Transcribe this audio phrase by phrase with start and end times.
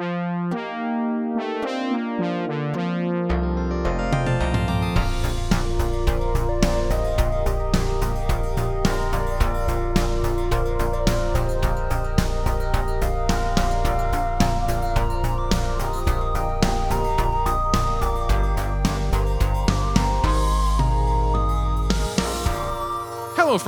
[0.00, 0.87] Hello,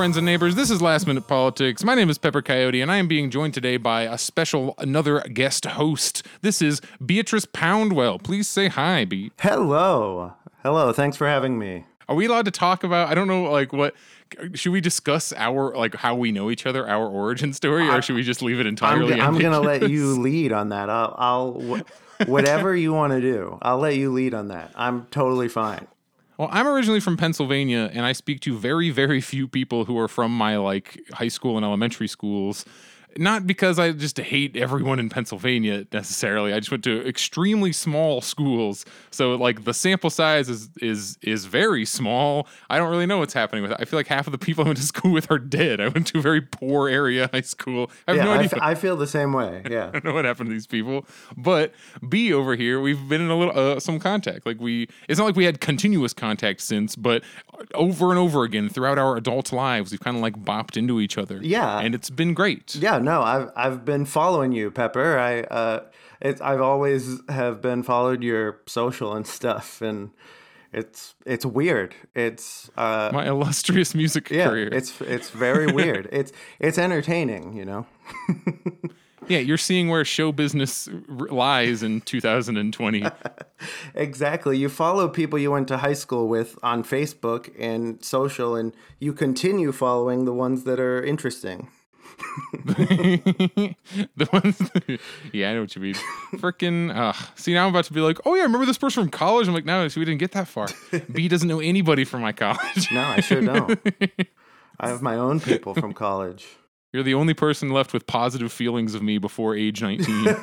[0.00, 0.54] friends and neighbors.
[0.54, 1.84] This is Last Minute Politics.
[1.84, 5.20] My name is Pepper Coyote, and I am being joined today by a special, another
[5.20, 6.26] guest host.
[6.40, 8.18] This is Beatrice Poundwell.
[8.18, 9.34] Please say hi, Beat.
[9.38, 10.32] Hello.
[10.62, 10.94] Hello.
[10.94, 11.84] Thanks for having me.
[12.08, 13.08] Are we allowed to talk about?
[13.10, 13.94] I don't know, like what.
[14.54, 18.16] Should we discuss our like how we know each other, our origin story, or should
[18.16, 19.16] we just leave it I'm, entirely?
[19.16, 20.88] g- I'm gonna let you lead on that.
[20.88, 23.58] I'll, I'll wh- whatever you want to do.
[23.60, 24.72] I'll let you lead on that.
[24.76, 25.86] I'm totally fine.
[26.40, 30.08] Well, I'm originally from Pennsylvania, and I speak to very, very few people who are
[30.08, 32.64] from my like high school and elementary schools.
[33.16, 36.52] Not because I just hate everyone in Pennsylvania necessarily.
[36.52, 41.44] I just went to extremely small schools, so like the sample size is is is
[41.46, 42.46] very small.
[42.68, 43.78] I don't really know what's happening with it.
[43.80, 45.80] I feel like half of the people I went to school with are dead.
[45.80, 47.90] I went to a very poor area high school.
[48.06, 48.50] I have Yeah, no I, idea.
[48.54, 49.62] f- I feel the same way.
[49.70, 49.88] Yeah.
[49.88, 51.06] I don't know what happened to these people.
[51.36, 51.72] But
[52.08, 54.46] B over here, we've been in a little uh, some contact.
[54.46, 57.22] Like we, it's not like we had continuous contact since, but
[57.74, 61.18] over and over again throughout our adult lives, we've kind of like bopped into each
[61.18, 61.38] other.
[61.42, 61.78] Yeah.
[61.80, 62.74] and it's been great.
[62.74, 62.98] Yeah.
[62.98, 65.18] No, I've I've been following you, Pepper.
[65.18, 65.84] I uh,
[66.20, 70.10] it's I've always have been followed your social and stuff, and
[70.72, 71.94] it's it's weird.
[72.14, 74.48] It's uh, My illustrious music yeah.
[74.48, 74.68] career.
[74.72, 76.08] It's it's very weird.
[76.12, 77.56] It's it's entertaining.
[77.56, 77.86] You know.
[79.28, 83.04] yeah, you're seeing where show business lies in 2020.
[83.94, 84.56] Exactly.
[84.56, 89.12] You follow people you went to high school with on Facebook and social, and you
[89.12, 91.68] continue following the ones that are interesting.
[92.64, 94.60] the ones,
[95.32, 95.94] yeah, I know what you mean.
[96.36, 99.04] Freaking, uh, see, now I'm about to be like, oh yeah, I remember this person
[99.04, 99.48] from college.
[99.48, 100.68] I'm like, no, so we didn't get that far.
[101.12, 102.90] B doesn't know anybody from my college.
[102.92, 103.78] No, I sure don't.
[104.80, 106.46] I have my own people from college.
[106.92, 110.26] You're the only person left with positive feelings of me before age 19.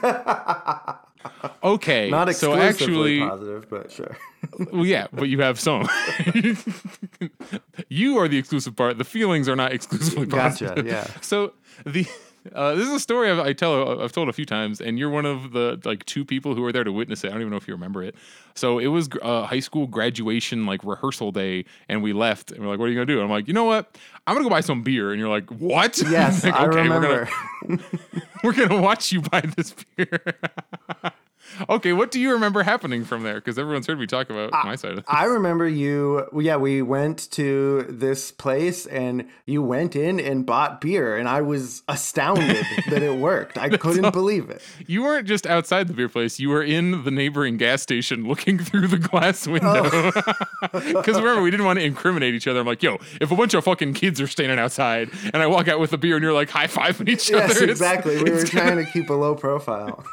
[1.63, 4.17] okay, Not so exclusively actually, positive, but sure.
[4.71, 5.87] well, yeah, but you have some.
[7.89, 8.97] you are the exclusive part.
[8.97, 10.75] The feelings are not exclusively positive.
[10.75, 11.07] Gotcha, yeah.
[11.21, 11.53] So
[11.85, 12.07] the
[12.53, 15.09] uh, this is a story I've, I tell I've told a few times, and you're
[15.09, 17.27] one of the like two people who were there to witness it.
[17.27, 18.15] I don't even know if you remember it.
[18.55, 22.69] So it was uh, high school graduation like rehearsal day, and we left, and we're
[22.69, 23.97] like, "What are you gonna do?" I'm like, "You know what?
[24.25, 27.01] I'm gonna go buy some beer." And you're like, "What?" Yes, Like, I "Okay, we're
[27.01, 27.27] gonna-
[27.67, 27.85] remember.
[28.43, 30.19] we're gonna watch you buy this beer.
[31.69, 33.35] okay, what do you remember happening from there?
[33.35, 35.05] Because everyone's heard me talk about my side of it.
[35.07, 36.27] I remember you.
[36.31, 41.27] well, Yeah, we went to this place and you went in and bought beer, and
[41.27, 43.57] I was astounded that it worked.
[43.57, 44.61] I couldn't believe it.
[44.85, 48.57] You weren't just outside the beer place; you were in the neighboring gas station, looking
[48.59, 49.51] through the glass oh.
[49.51, 50.11] window.
[50.97, 52.59] Because remember, we didn't want to incriminate each other.
[52.59, 55.67] I'm like, "Yo, if a bunch of fucking kids are standing outside, and I walk
[55.67, 58.21] out with a beer, and you're like high fiving each Yes, other, it's- exactly.
[58.21, 60.03] We were trying to keep a low profile.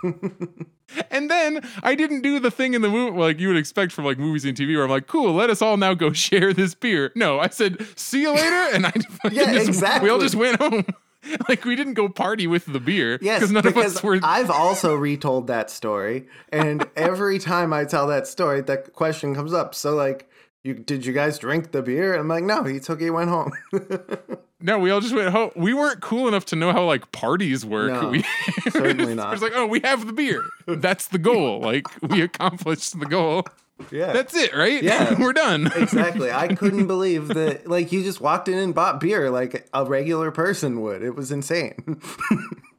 [1.14, 4.04] And then I didn't do the thing in the movie like you would expect from
[4.04, 6.74] like movies and TV where I'm like, cool, let us all now go share this
[6.74, 7.12] beer.
[7.14, 8.54] No, I said, see you later.
[8.74, 8.92] And I
[9.30, 10.06] Yeah, just, exactly.
[10.06, 10.84] we all just went home.
[11.48, 13.18] like we didn't go party with the beer.
[13.22, 14.18] Yes, because none of us were.
[14.22, 19.54] I've also retold that story, and every time I tell that story, that question comes
[19.54, 19.74] up.
[19.74, 20.28] So, like,
[20.64, 22.12] you did you guys drink the beer?
[22.12, 23.52] And I'm like, no, he took it, he went home.
[24.60, 25.50] no, we all just went home.
[25.54, 27.92] We weren't cool enough to know how like parties work.
[27.92, 28.24] No, we,
[28.70, 29.34] certainly not.
[29.34, 30.42] It's like, oh, we have the beer.
[30.66, 31.60] That's the goal.
[31.60, 33.44] Like we accomplished the goal.
[33.92, 34.82] yeah, That's it, right?
[34.82, 35.14] Yeah.
[35.20, 35.66] we're done.
[35.76, 36.32] exactly.
[36.32, 37.66] I couldn't believe that.
[37.66, 41.02] Like, you just walked in and bought beer like a regular person would.
[41.02, 42.00] It was insane.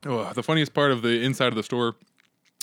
[0.05, 1.95] Oh, the funniest part of the inside of the store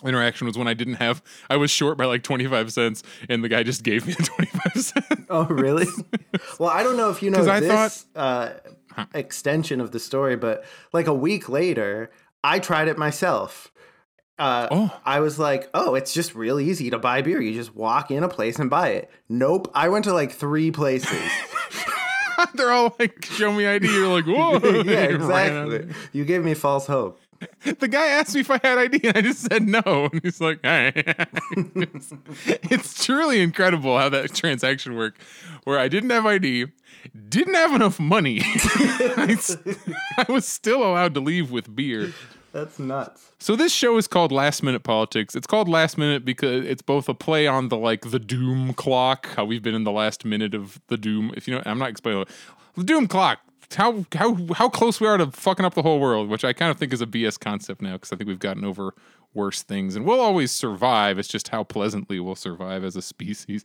[0.05, 3.49] interaction was when I didn't have I was short by like 25 cents and the
[3.49, 5.09] guy just gave me 25 cents.
[5.31, 5.87] Oh, really?
[6.59, 8.51] well, I don't know if you know I this uh,
[9.15, 12.11] extension of the story, but like a week later,
[12.45, 13.73] I tried it myself.
[14.39, 15.01] Uh, Oh.
[15.05, 17.41] I was like, oh, it's just real easy to buy beer.
[17.41, 19.11] You just walk in a place and buy it.
[19.29, 19.71] Nope.
[19.75, 21.31] I went to like three places.
[22.55, 23.87] They're all like show me ID.
[23.87, 25.73] You're like, "Whoa." yeah, You ran out.
[25.73, 25.95] exactly.
[26.13, 27.21] You gave me false hope.
[27.65, 29.83] The guy asked me if I had ID and I just said no.
[30.13, 32.13] And he's like, "Hey." it's,
[32.47, 35.21] it's truly incredible how that transaction worked
[35.65, 36.67] where I didn't have ID,
[37.29, 38.41] didn't have enough money.
[38.45, 42.13] I was still allowed to leave with beer.
[42.53, 43.33] That's nuts.
[43.39, 45.35] So this show is called Last Minute Politics.
[45.35, 49.27] It's called Last Minute because it's both a play on the like the doom clock,
[49.35, 51.33] how we've been in the last minute of the doom.
[51.37, 52.29] If you know, I'm not explaining it.
[52.77, 53.41] the doom clock.
[53.75, 56.71] How how how close we are to fucking up the whole world, which I kind
[56.71, 58.95] of think is a BS concept now because I think we've gotten over
[59.35, 61.19] worse things and we'll always survive.
[61.19, 63.65] It's just how pleasantly we'll survive as a species.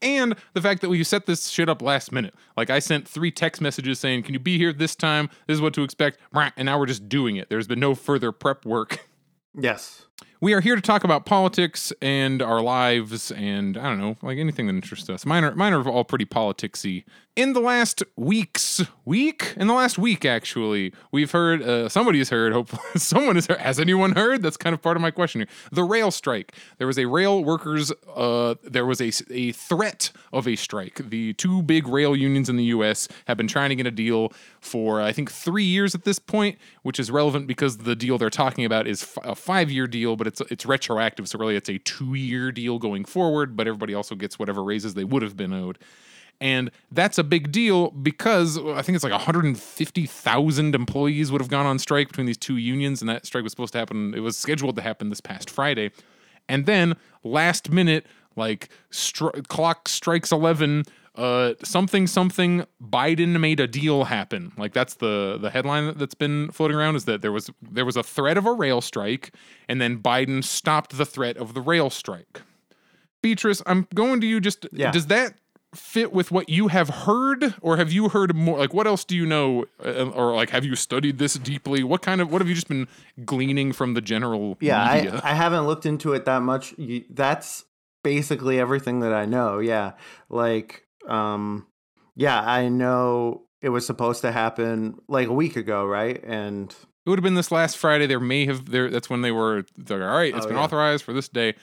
[0.00, 2.34] And the fact that we set this shit up last minute.
[2.56, 5.30] Like I sent three text messages saying, "Can you be here this time?
[5.46, 7.48] This is what to expect." And now we're just doing it.
[7.48, 9.00] There's been no further prep work.
[9.60, 10.07] Yes.
[10.40, 14.38] We are here to talk about politics and our lives and I don't know, like
[14.38, 15.26] anything that interests us.
[15.26, 17.02] Mine are, mine are all pretty politicsy.
[17.38, 19.54] In the last weeks, week?
[19.56, 23.58] In the last week, actually, we've heard, uh, somebody has heard, hopefully, someone has heard.
[23.58, 24.42] Has anyone heard?
[24.42, 25.48] That's kind of part of my question here.
[25.70, 26.56] The rail strike.
[26.78, 31.00] There was a rail workers, uh, there was a, a threat of a strike.
[31.10, 33.06] The two big rail unions in the U.S.
[33.28, 36.58] have been trying to get a deal for, I think, three years at this point,
[36.82, 40.07] which is relevant because the deal they're talking about is f- a five year deal,
[40.16, 43.56] but it's it's retroactive, so really it's a two year deal going forward.
[43.56, 45.78] But everybody also gets whatever raises they would have been owed.
[46.40, 51.50] And that's a big deal because uh, I think it's like 150,000 employees would have
[51.50, 54.14] gone on strike between these two unions, and that strike was supposed to happen.
[54.14, 55.90] It was scheduled to happen this past Friday.
[56.48, 58.06] And then last minute,
[58.36, 60.84] like stri- clock strikes 11,
[61.18, 64.52] uh, something something Biden made a deal happen.
[64.56, 67.96] Like that's the the headline that's been floating around is that there was there was
[67.96, 69.34] a threat of a rail strike,
[69.68, 72.42] and then Biden stopped the threat of the rail strike.
[73.20, 74.40] Beatrice, I'm going to you.
[74.40, 74.92] Just Yeah.
[74.92, 75.34] does that
[75.74, 78.58] fit with what you have heard, or have you heard more?
[78.58, 81.82] Like, what else do you know, uh, or like, have you studied this deeply?
[81.82, 82.88] What kind of what have you just been
[83.24, 85.20] gleaning from the general Yeah, media?
[85.22, 86.74] I, I haven't looked into it that much.
[87.10, 87.64] That's
[88.02, 89.58] basically everything that I know.
[89.58, 89.92] Yeah.
[90.30, 91.66] Like, um,
[92.14, 96.22] yeah, I know it was supposed to happen like a week ago, right?
[96.24, 96.70] And
[97.06, 98.06] it would have been this last Friday.
[98.06, 98.90] There may have there.
[98.90, 99.64] That's when they were.
[99.76, 100.34] They're like, all right.
[100.34, 100.62] It's Oh, been yeah.
[100.64, 101.54] authorized for this day.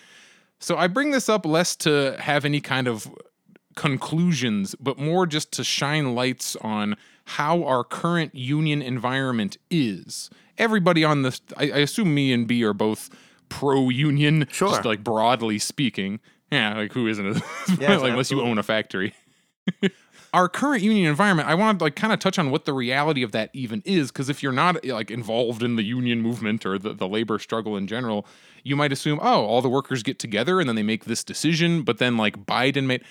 [0.59, 3.07] So I bring this up less to have any kind of
[3.75, 6.95] conclusions, but more just to shine lights on
[7.25, 10.29] how our current union environment is.
[10.57, 13.09] Everybody on this, I, I assume me and B are both
[13.49, 14.69] pro union, Sure.
[14.69, 16.19] just like broadly speaking.
[16.51, 17.33] Yeah, like who isn't?
[17.67, 19.13] this like unless you own a factory
[20.33, 23.23] our current union environment, I want to like kind of touch on what the reality
[23.23, 24.11] of that even is.
[24.11, 27.77] Because if you're not like involved in the union movement or the, the labor struggle
[27.77, 28.25] in general,
[28.63, 31.83] you might assume, oh, all the workers get together and then they make this decision.
[31.83, 33.03] But then like Biden made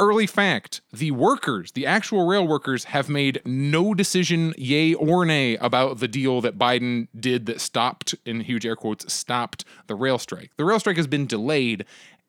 [0.00, 5.56] early fact the workers, the actual rail workers, have made no decision, yay or nay,
[5.56, 10.18] about the deal that Biden did that stopped, in huge air quotes, stopped the rail
[10.18, 10.50] strike.
[10.56, 11.84] The rail strike has been delayed.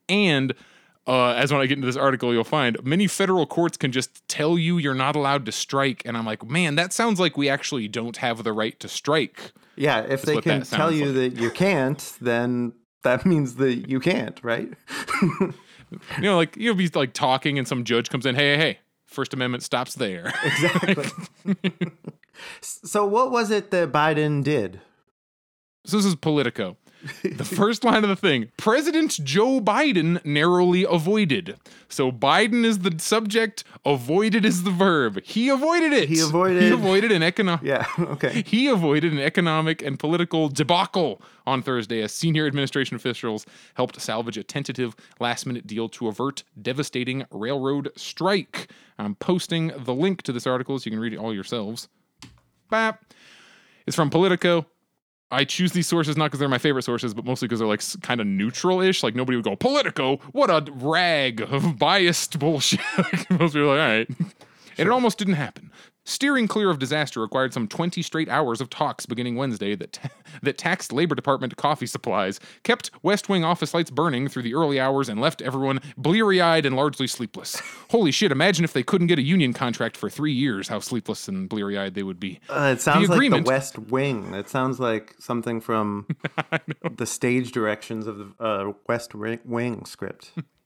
[0.07, 0.53] And
[1.07, 4.27] uh, as when I get into this article, you'll find many federal courts can just
[4.27, 6.03] tell you you're not allowed to strike.
[6.05, 9.53] And I'm like, man, that sounds like we actually don't have the right to strike.
[9.75, 12.73] yeah, if they can tell you that you can't, then
[13.03, 14.69] that means that you can't, right?
[16.17, 18.79] You know, like you'll be like talking and some judge comes in, hey, hey, hey,
[19.05, 20.33] First Amendment stops there.
[20.43, 21.05] exactly.
[22.61, 24.81] so, what was it that Biden did?
[25.85, 26.77] So this is Politico.
[27.23, 31.55] The first line of the thing President Joe Biden narrowly avoided.
[31.87, 35.21] So Biden is the subject, avoided is the verb.
[35.23, 36.09] He avoided it.
[36.09, 37.63] He avoided- He avoided an economic.
[37.65, 38.43] Yeah, okay.
[38.45, 43.45] He avoided an economic and political debacle on Thursday as senior administration officials
[43.75, 48.69] helped salvage a tentative last minute deal to avert devastating railroad strike.
[48.97, 51.87] I'm posting the link to this article so you can read it all yourselves.
[52.69, 53.05] Bap.
[53.87, 54.65] It's from Politico.
[55.31, 57.83] I choose these sources not because they're my favorite sources, but mostly because they're like
[58.01, 59.03] kind of neutral ish.
[59.03, 62.79] Like nobody would go, Politico, what a rag of biased bullshit.
[63.29, 64.09] Most people are like, all right.
[64.77, 65.71] And it almost didn't happen.
[66.09, 69.99] Steering clear of disaster required some 20 straight hours of talks beginning Wednesday that,
[70.41, 74.79] that taxed Labor Department coffee supplies, kept West Wing office lights burning through the early
[74.79, 77.61] hours, and left everyone bleary eyed and largely sleepless.
[77.91, 81.27] Holy shit, imagine if they couldn't get a union contract for three years, how sleepless
[81.27, 82.39] and bleary eyed they would be.
[82.49, 84.33] Uh, it sounds like agreement- the West Wing.
[84.33, 86.07] It sounds like something from
[86.97, 90.31] the stage directions of the uh, West Wing script.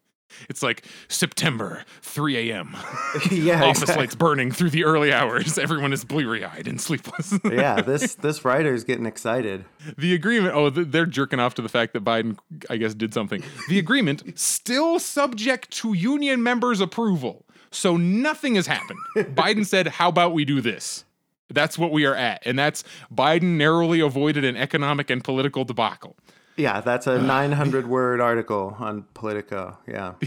[0.49, 2.75] It's like September, 3 a.m.
[3.31, 4.03] yeah, Office exactly.
[4.03, 5.57] lights burning through the early hours.
[5.57, 7.33] Everyone is bleary eyed and sleepless.
[7.43, 9.65] yeah, this this writer's getting excited.
[9.97, 12.37] the agreement, oh, they're jerking off to the fact that Biden,
[12.69, 13.43] I guess, did something.
[13.69, 17.45] The agreement, still subject to union members' approval.
[17.73, 18.99] So nothing has happened.
[19.15, 21.05] Biden said, How about we do this?
[21.49, 22.41] That's what we are at.
[22.45, 26.15] And that's Biden narrowly avoided an economic and political debacle.
[26.55, 29.77] Yeah, that's a 900 word article on Politico.
[29.87, 30.13] Yeah.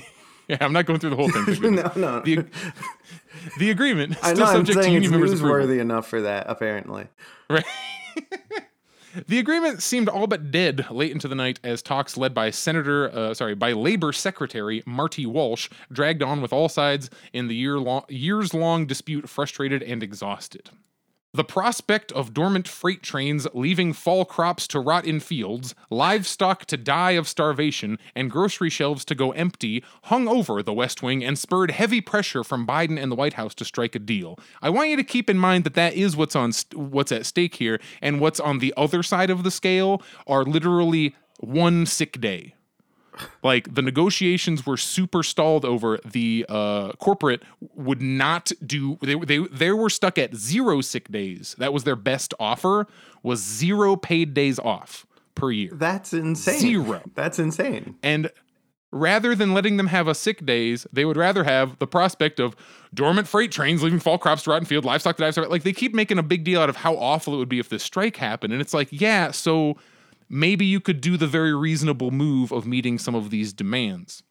[0.48, 1.74] Yeah, I'm not going through the whole thing.
[1.74, 2.20] no, no.
[2.20, 2.46] The,
[3.58, 4.52] the agreement, I still know.
[4.52, 5.48] I'm subject to saying it's union approval.
[5.48, 6.46] newsworthy enough for that.
[6.48, 7.08] Apparently.
[7.50, 7.64] Right.
[9.26, 13.10] the agreement seemed all but dead late into the night as talks led by Senator,
[13.12, 17.78] uh, sorry, by Labor Secretary Marty Walsh dragged on with all sides in the year
[17.78, 20.70] long, years long dispute frustrated and exhausted.
[21.36, 26.78] The prospect of dormant freight trains leaving fall crops to rot in fields, livestock to
[26.78, 31.38] die of starvation, and grocery shelves to go empty hung over the West Wing and
[31.38, 34.38] spurred heavy pressure from Biden and the White House to strike a deal.
[34.62, 37.26] I want you to keep in mind that that is what's on st- what's at
[37.26, 42.18] stake here, and what's on the other side of the scale are literally one sick
[42.18, 42.54] day
[43.42, 47.42] like the negotiations were super stalled over the uh, corporate
[47.74, 51.96] would not do they, they they were stuck at zero sick days that was their
[51.96, 52.86] best offer
[53.22, 56.58] was zero paid days off per year That's insane.
[56.58, 57.02] Zero.
[57.14, 57.96] That's insane.
[58.02, 58.30] and
[58.92, 62.54] rather than letting them have a sick days they would rather have the prospect of
[62.94, 65.72] dormant freight trains leaving fall crops to rot in field livestock to die like they
[65.72, 68.16] keep making a big deal out of how awful it would be if this strike
[68.16, 69.76] happened and it's like yeah so
[70.28, 74.22] maybe you could do the very reasonable move of meeting some of these demands.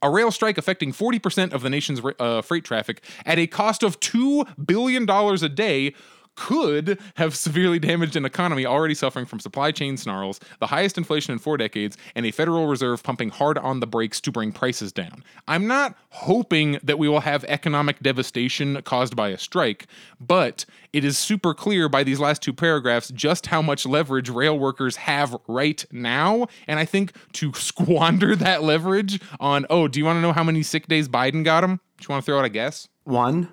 [0.00, 3.98] A rail strike affecting 40% of the nation's uh, freight traffic at a cost of
[3.98, 5.94] $2 billion a day
[6.38, 11.32] could have severely damaged an economy already suffering from supply chain snarls, the highest inflation
[11.32, 14.92] in four decades, and a Federal Reserve pumping hard on the brakes to bring prices
[14.92, 15.24] down.
[15.48, 19.88] I'm not hoping that we will have economic devastation caused by a strike,
[20.20, 24.56] but it is super clear by these last two paragraphs just how much leverage rail
[24.56, 26.46] workers have right now.
[26.68, 30.44] And I think to squander that leverage on, oh, do you want to know how
[30.44, 31.80] many sick days Biden got him?
[31.98, 32.88] Do you want to throw out a guess?
[33.02, 33.52] One.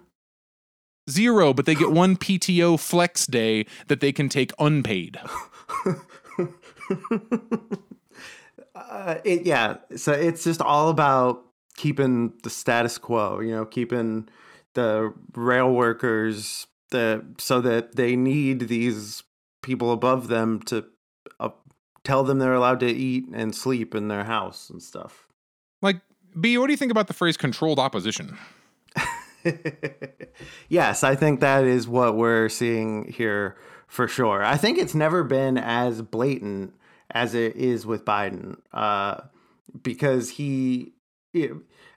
[1.09, 5.19] Zero, but they get one PTO flex day that they can take unpaid.
[8.75, 9.77] Uh, it, yeah.
[9.95, 11.43] So it's just all about
[11.77, 13.39] keeping the status quo.
[13.39, 14.27] You know, keeping
[14.73, 19.23] the rail workers the so that they need these
[19.61, 20.85] people above them to
[21.39, 21.49] uh,
[22.03, 25.27] tell them they're allowed to eat and sleep in their house and stuff.
[25.81, 26.01] Like,
[26.39, 28.37] B, what do you think about the phrase controlled opposition?
[30.69, 34.43] yes, I think that is what we're seeing here for sure.
[34.43, 36.73] I think it's never been as blatant
[37.11, 39.21] as it is with Biden, uh,
[39.81, 40.93] because he,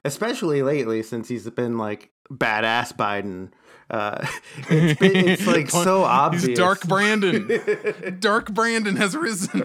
[0.04, 3.50] especially lately, since he's been like badass Biden.
[3.90, 4.26] Uh,
[4.68, 6.44] it's, been, it's like so obvious.
[6.44, 8.18] He's Dark Brandon.
[8.20, 9.64] Dark Brandon has risen.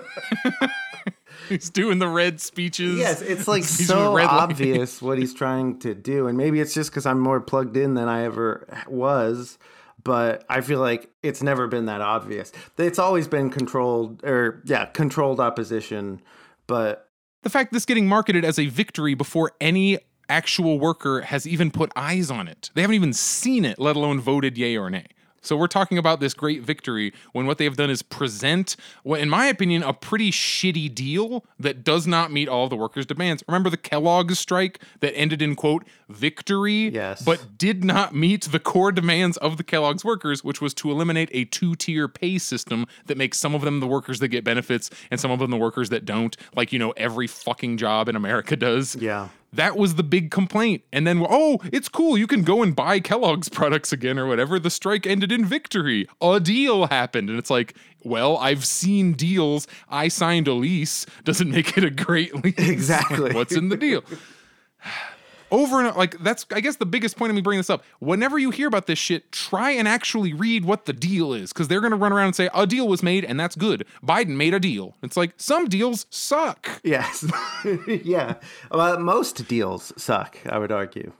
[1.50, 2.98] He's doing the red speeches.
[2.98, 7.06] Yes, it's like so obvious what he's trying to do, and maybe it's just because
[7.06, 9.58] I'm more plugged in than I ever was.
[10.04, 12.52] But I feel like it's never been that obvious.
[12.78, 16.22] It's always been controlled, or yeah, controlled opposition.
[16.68, 17.10] But
[17.44, 21.92] the fact this getting marketed as a victory before any actual worker has even put
[21.96, 22.70] eyes on it.
[22.74, 25.08] They haven't even seen it, let alone voted yay or nay.
[25.44, 29.20] So we're talking about this great victory when what they have done is present, what
[29.20, 33.44] in my opinion, a pretty shitty deal that does not meet all the workers' demands.
[33.48, 37.22] Remember the Kellogg's strike that ended in quote victory, yes.
[37.22, 41.30] but did not meet the core demands of the Kellogg's workers, which was to eliminate
[41.34, 45.20] a two-tier pay system that makes some of them the workers that get benefits and
[45.20, 48.56] some of them the workers that don't, like you know every fucking job in America
[48.56, 48.96] does.
[48.96, 49.30] Yeah.
[49.54, 50.84] That was the big complaint.
[50.92, 52.18] And then, oh, it's cool.
[52.18, 54.60] You can go and buy Kellogg's products again or whatever.
[54.60, 56.08] The strike ended in victory.
[56.22, 57.30] A deal happened.
[57.30, 59.68] And it's like, well, I've seen deals.
[59.90, 61.06] I signed a lease.
[61.24, 62.54] Doesn't make it a great lease.
[62.74, 63.32] Exactly.
[63.34, 64.04] What's in the deal?
[65.54, 67.84] over and like that's I guess the biggest point of me bringing this up.
[68.00, 71.68] Whenever you hear about this shit, try and actually read what the deal is because
[71.68, 73.86] they're going to run around and say a deal was made and that's good.
[74.04, 74.96] Biden made a deal.
[75.04, 76.82] It's like some deals suck.
[76.84, 77.26] Yes,
[77.88, 78.36] yeah.
[78.72, 80.38] Well, most deals suck.
[80.48, 81.14] I would argue.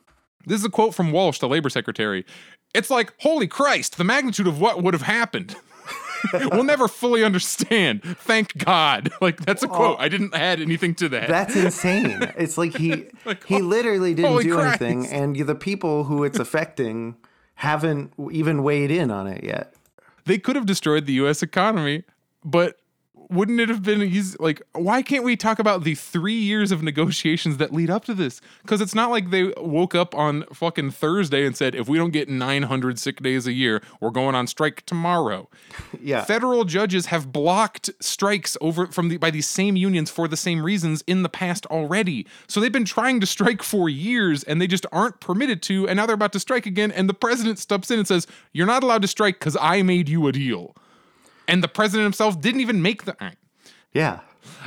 [0.46, 2.26] This is a quote from Walsh, the labor secretary.
[2.74, 5.56] It's like, holy Christ, the magnitude of what would have happened.
[6.52, 8.04] we'll never fully understand.
[8.04, 9.12] Thank God.
[9.22, 9.98] Like that's a quote.
[10.00, 11.30] I didn't add anything to that.
[11.30, 12.20] That's insane.
[12.38, 14.82] It's like he like, he oh, literally didn't do Christ.
[14.82, 17.16] anything, and the people who it's affecting
[17.56, 19.74] haven't even weighed in on it yet.
[20.26, 21.42] They could have destroyed the U.S.
[21.42, 22.04] economy,
[22.44, 22.80] but
[23.34, 24.38] wouldn't it have been easy?
[24.40, 28.14] Like, why can't we talk about the three years of negotiations that lead up to
[28.14, 28.42] this?
[28.62, 32.12] Because it's not like they woke up on fucking Thursday and said, if we don't
[32.12, 35.50] get 900 sick days a year, we're going on strike tomorrow.
[36.02, 36.26] Yeah.
[36.26, 40.62] Federal judges have blocked strikes over from the by these same unions for the same
[40.62, 42.28] reasons in the past already.
[42.48, 45.88] So they've been trying to strike for years and they just aren't permitted to.
[45.88, 46.92] And now they're about to strike again.
[46.92, 50.10] And the president steps in and says, You're not allowed to strike because I made
[50.10, 50.76] you a deal
[51.48, 53.16] and the president himself didn't even make the.
[53.20, 53.38] Right.
[53.94, 54.22] Yeah,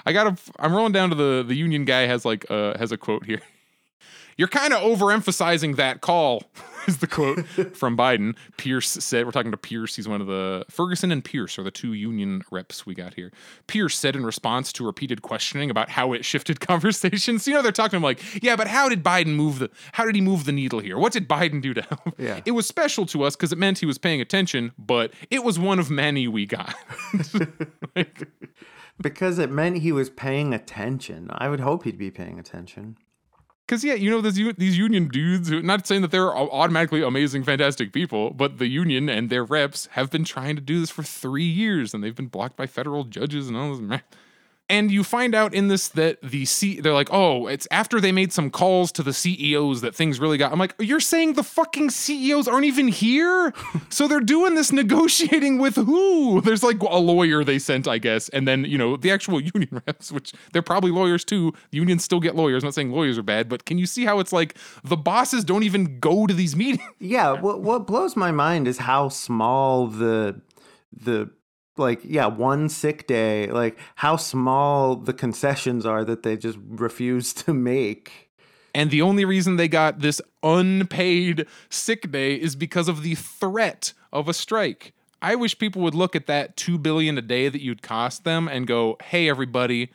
[0.05, 0.53] I got to.
[0.59, 3.43] I'm rolling down to the the union guy has like uh has a quote here.
[4.37, 6.43] You're kind of overemphasizing that call.
[6.87, 7.45] is the quote
[7.77, 8.37] from Biden.
[8.57, 9.97] Pierce said, we're talking to Pierce.
[9.97, 13.33] He's one of the, Ferguson and Pierce are the two union reps we got here.
[13.67, 17.47] Pierce said in response to repeated questioning about how it shifted conversations.
[17.47, 20.05] You know, they're talking to him like, yeah, but how did Biden move the, how
[20.05, 20.99] did he move the needle here?
[20.99, 22.15] What did Biden do to help?
[22.19, 22.41] Yeah.
[22.45, 25.59] It was special to us because it meant he was paying attention, but it was
[25.59, 26.75] one of many we got.
[27.97, 28.29] like,
[29.01, 31.29] because it meant he was paying attention.
[31.33, 32.97] I would hope he'd be paying attention.
[33.67, 35.49] Because yeah, you know these these union dudes.
[35.49, 39.87] Who, not saying that they're automatically amazing, fantastic people, but the union and their reps
[39.93, 43.05] have been trying to do this for three years, and they've been blocked by federal
[43.05, 44.01] judges and all this.
[44.69, 48.11] And you find out in this that the C they're like, oh, it's after they
[48.11, 50.51] made some calls to the CEOs that things really got.
[50.53, 53.55] I'm like, you're saying the fucking CEOs aren't even here?
[53.91, 56.41] so they're doing this negotiating with who?
[56.41, 59.83] There's like a lawyer they sent, I guess, and then you know the actual union
[59.87, 61.53] reps, which they're probably lawyers too.
[61.71, 62.65] Unions still get lawyers.
[62.65, 65.45] I'm not saying lawyers are bad, but can you see how it's like the bosses
[65.45, 66.83] don't even go to these meetings?
[66.99, 70.41] Yeah, what what blows my mind is how small the
[70.93, 71.31] the
[71.79, 77.33] like yeah one sick day like how small the concessions are that they just refuse
[77.33, 78.31] to make.
[78.75, 83.95] And the only reason they got this unpaid sick day is because of the threat
[84.13, 84.93] of a strike.
[85.23, 88.49] I wish people would look at that 2 billion a day that you'd cost them
[88.49, 89.91] and go hey everybody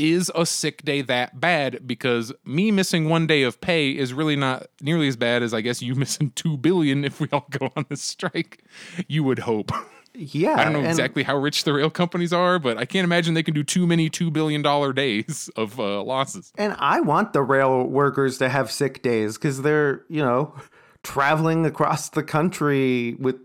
[0.00, 1.86] is a sick day that bad?
[1.86, 5.60] Because me missing one day of pay is really not nearly as bad as i
[5.60, 8.64] guess you missing 2 billion if we all go on this strike.
[9.06, 9.70] You would hope
[10.14, 13.34] yeah I don't know exactly how rich the rail companies are, but I can't imagine
[13.34, 16.52] they can do too many two billion dollar days of uh, losses.
[16.56, 20.54] And I want the rail workers to have sick days because they're, you know,
[21.02, 23.36] traveling across the country with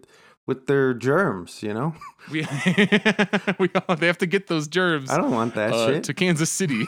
[0.47, 1.95] with their germs, you know?
[2.31, 2.41] We,
[3.59, 6.05] we all, they have to get those germs I don't want that uh, shit.
[6.05, 6.87] to Kansas City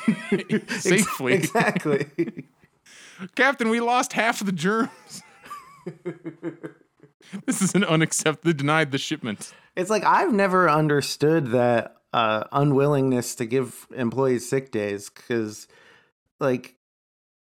[0.79, 1.33] safely.
[1.33, 2.07] exactly.
[3.35, 5.21] Captain, we lost half of the germs.
[7.45, 8.51] this is an unacceptable.
[8.51, 9.53] They denied the shipment.
[9.77, 15.67] It's like I've never understood that uh, unwillingness to give employees sick days because,
[16.39, 16.75] like,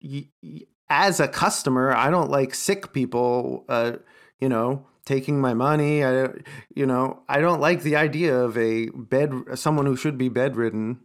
[0.02, 3.94] y- y- as a customer, I don't like sick people, uh,
[4.38, 6.04] you know, taking my money.
[6.04, 6.28] I,
[6.74, 11.00] you know, I don't like the idea of a bed, someone who should be bedridden,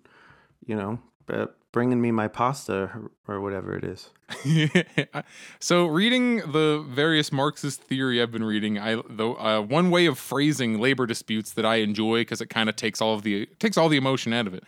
[0.66, 2.90] you know, uh, bringing me my pasta
[3.28, 4.10] or whatever it is.
[5.60, 10.18] so reading the various Marxist theory I've been reading, I though uh, one way of
[10.18, 13.78] phrasing labor disputes that I enjoy because it kind of takes all of the takes
[13.78, 14.64] all the emotion out of it.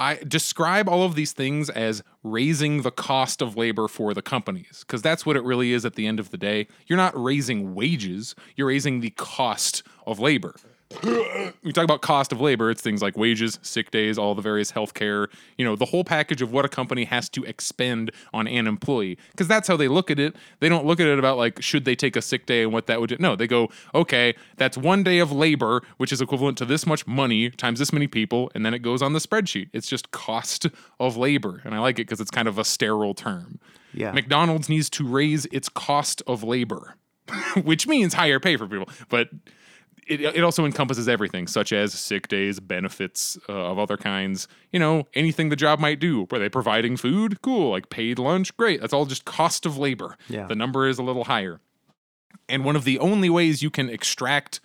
[0.00, 4.80] I describe all of these things as raising the cost of labor for the companies
[4.84, 6.66] because that's what it really is at the end of the day.
[6.88, 10.56] You're not raising wages, you're raising the cost of labor.
[11.62, 14.70] We talk about cost of labor, it's things like wages, sick days, all the various
[14.70, 15.26] healthcare,
[15.58, 19.18] you know, the whole package of what a company has to expend on an employee.
[19.32, 20.36] Because that's how they look at it.
[20.60, 22.86] They don't look at it about like, should they take a sick day and what
[22.86, 23.16] that would do.
[23.18, 27.06] No, they go, okay, that's one day of labor, which is equivalent to this much
[27.06, 29.68] money times this many people, and then it goes on the spreadsheet.
[29.72, 30.66] It's just cost
[31.00, 31.62] of labor.
[31.64, 33.58] And I like it because it's kind of a sterile term.
[33.92, 34.12] Yeah.
[34.12, 36.94] McDonald's needs to raise its cost of labor,
[37.64, 38.88] which means higher pay for people.
[39.08, 39.30] But
[40.06, 44.78] it, it also encompasses everything, such as sick days, benefits uh, of other kinds, you
[44.78, 46.26] know, anything the job might do.
[46.30, 47.42] Were they providing food?
[47.42, 47.70] Cool.
[47.70, 48.56] Like paid lunch?
[48.56, 48.80] Great.
[48.80, 50.16] That's all just cost of labor.
[50.28, 50.46] Yeah.
[50.46, 51.60] The number is a little higher.
[52.48, 54.60] And one of the only ways you can extract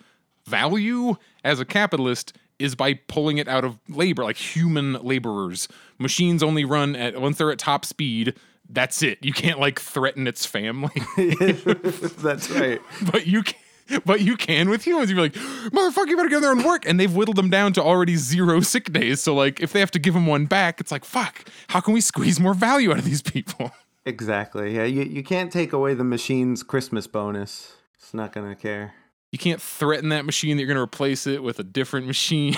[0.46, 5.66] value as a capitalist is by pulling it out of labor, like human laborers.
[5.98, 8.34] Machines only run at, once they're at top speed,
[8.68, 9.18] that's it.
[9.22, 10.94] You can't like threaten its family.
[11.16, 12.80] That's right.
[13.12, 13.58] but you can
[14.04, 15.10] but you can with humans.
[15.10, 16.86] You're like, motherfucker, you better get there and work.
[16.86, 19.22] And they've whittled them down to already zero sick days.
[19.22, 21.44] So like, if they have to give them one back, it's like, fuck.
[21.68, 23.72] How can we squeeze more value out of these people?
[24.04, 24.74] Exactly.
[24.74, 27.76] Yeah, you, you can't take away the machine's Christmas bonus.
[27.96, 28.94] It's not to care.
[29.30, 32.56] You can't threaten that machine that you're to replace it with a different machine.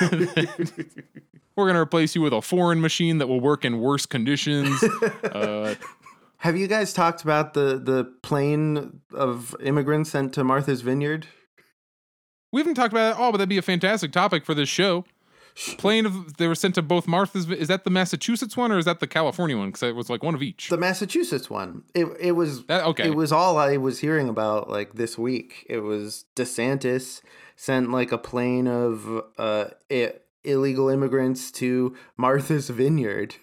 [0.00, 4.82] We're to replace you with a foreign machine that will work in worse conditions.
[5.24, 5.74] Uh,
[6.44, 11.26] Have you guys talked about the, the plane of immigrants sent to Martha's Vineyard?
[12.52, 15.06] we haven't talked about it all, but that'd be a fantastic topic for this show.
[15.78, 17.48] Plane of they were sent to both Martha's.
[17.50, 19.68] Is that the Massachusetts one or is that the California one?
[19.68, 20.68] Because it was like one of each.
[20.68, 21.84] The Massachusetts one.
[21.94, 23.06] It it was That- okay.
[23.08, 25.64] It was all I was hearing about like this week.
[25.70, 27.22] It was DeSantis
[27.56, 30.12] sent like a plane of uh I-
[30.44, 33.36] illegal immigrants to Martha's Vineyard.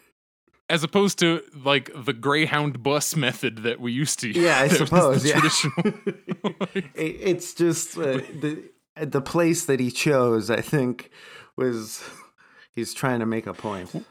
[0.71, 4.29] As opposed to like the Greyhound bus method that we used to.
[4.29, 5.41] Yeah, I suppose, yeah.
[6.73, 8.63] It, it's just uh, the
[8.95, 10.49] the place that he chose.
[10.49, 11.11] I think
[11.57, 12.01] was
[12.73, 14.05] he's trying to make a point.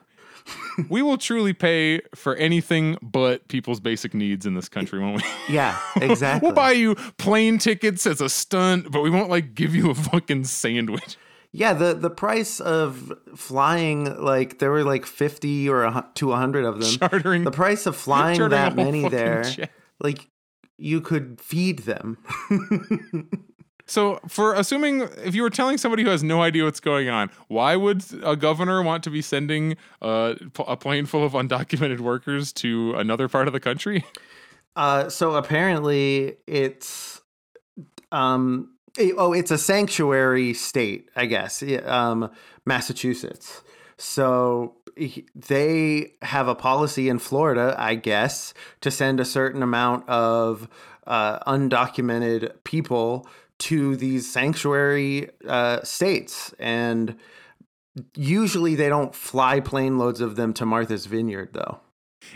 [0.91, 5.55] we will truly pay for anything but people's basic needs in this country, won't we?
[5.55, 6.47] Yeah, exactly.
[6.47, 9.95] we'll buy you plane tickets as a stunt, but we won't like give you a
[9.95, 11.17] fucking sandwich.
[11.53, 16.65] Yeah, the the price of flying like there were like 50 or a, to 100
[16.65, 16.91] of them.
[16.91, 19.71] Chartering the price of flying that many there, jet.
[20.01, 20.29] like
[20.79, 22.19] you could feed them.
[23.91, 27.29] So, for assuming if you were telling somebody who has no idea what's going on,
[27.49, 31.99] why would a governor want to be sending uh, p- a plane full of undocumented
[31.99, 34.05] workers to another part of the country?
[34.77, 37.21] Uh, so apparently it's
[38.13, 38.73] um
[39.17, 42.31] oh it's a sanctuary state I guess um
[42.67, 43.63] Massachusetts
[43.97, 44.77] so
[45.35, 50.69] they have a policy in Florida I guess to send a certain amount of
[51.07, 53.27] uh, undocumented people
[53.59, 57.17] to these sanctuary uh, states and
[58.15, 61.81] usually they don't fly plane loads of them to Martha's Vineyard though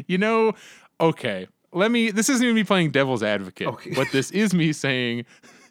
[0.06, 0.54] You know,
[1.00, 1.46] okay.
[1.72, 2.10] Let me.
[2.10, 3.92] This isn't even me playing devil's advocate, Okay.
[3.94, 5.24] but this is me saying.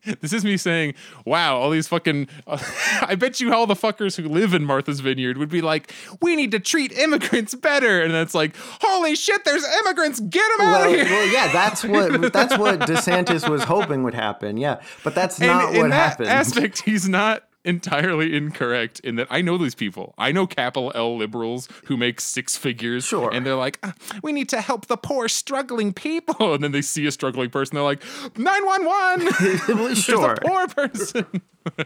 [0.22, 2.28] This is me saying, wow, all these fucking.
[2.48, 6.36] I bet you all the fuckers who live in Martha's Vineyard would be like, we
[6.36, 8.02] need to treat immigrants better.
[8.02, 11.06] And that's like, holy shit, there's immigrants, get them out of here.
[11.06, 14.58] well, yeah, that's what that's what DeSantis was hoping would happen.
[14.58, 16.30] Yeah, but that's not and in what that happened.
[16.30, 20.14] aspect, he's not entirely incorrect in that I know these people.
[20.18, 23.06] I know capital L liberals who make six figures.
[23.06, 23.34] Sure.
[23.34, 26.54] And they're like, "Ah, we need to help the poor, struggling people.
[26.54, 27.76] And then they see a struggling person.
[27.76, 28.04] They're like,
[28.38, 29.76] 911.
[29.76, 30.18] Well, sure.
[30.18, 31.42] There's a poor person.
[31.80, 31.86] All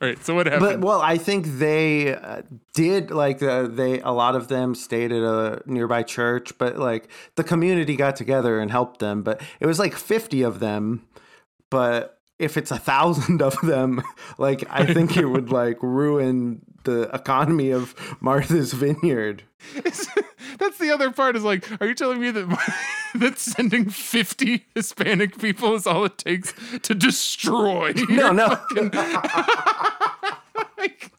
[0.00, 0.24] right.
[0.24, 0.80] So what happened?
[0.80, 2.42] But well, I think they uh,
[2.74, 7.08] did like uh, they a lot of them stayed at a nearby church, but like
[7.36, 9.22] the community got together and helped them.
[9.22, 11.06] But it was like fifty of them.
[11.70, 14.02] But if it's a thousand of them,
[14.38, 19.44] like I think it would like ruin the economy of Martha's Vineyard.
[20.58, 22.74] That's the other part is like, are you telling me that
[23.14, 27.92] that sending 50 Hispanic people is all it takes to destroy?
[28.08, 28.58] No, no.
[30.78, 31.12] Like,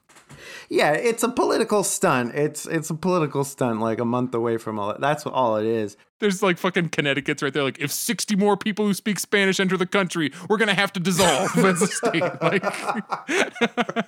[0.71, 2.33] Yeah, it's a political stunt.
[2.33, 5.01] It's it's a political stunt, like a month away from all that.
[5.01, 5.97] That's all it is.
[6.21, 7.63] There's like fucking Connecticut's right there.
[7.63, 11.01] Like, if 60 more people who speak Spanish enter the country, we're gonna have to
[11.01, 12.23] dissolve as a state.
[12.41, 12.63] Like,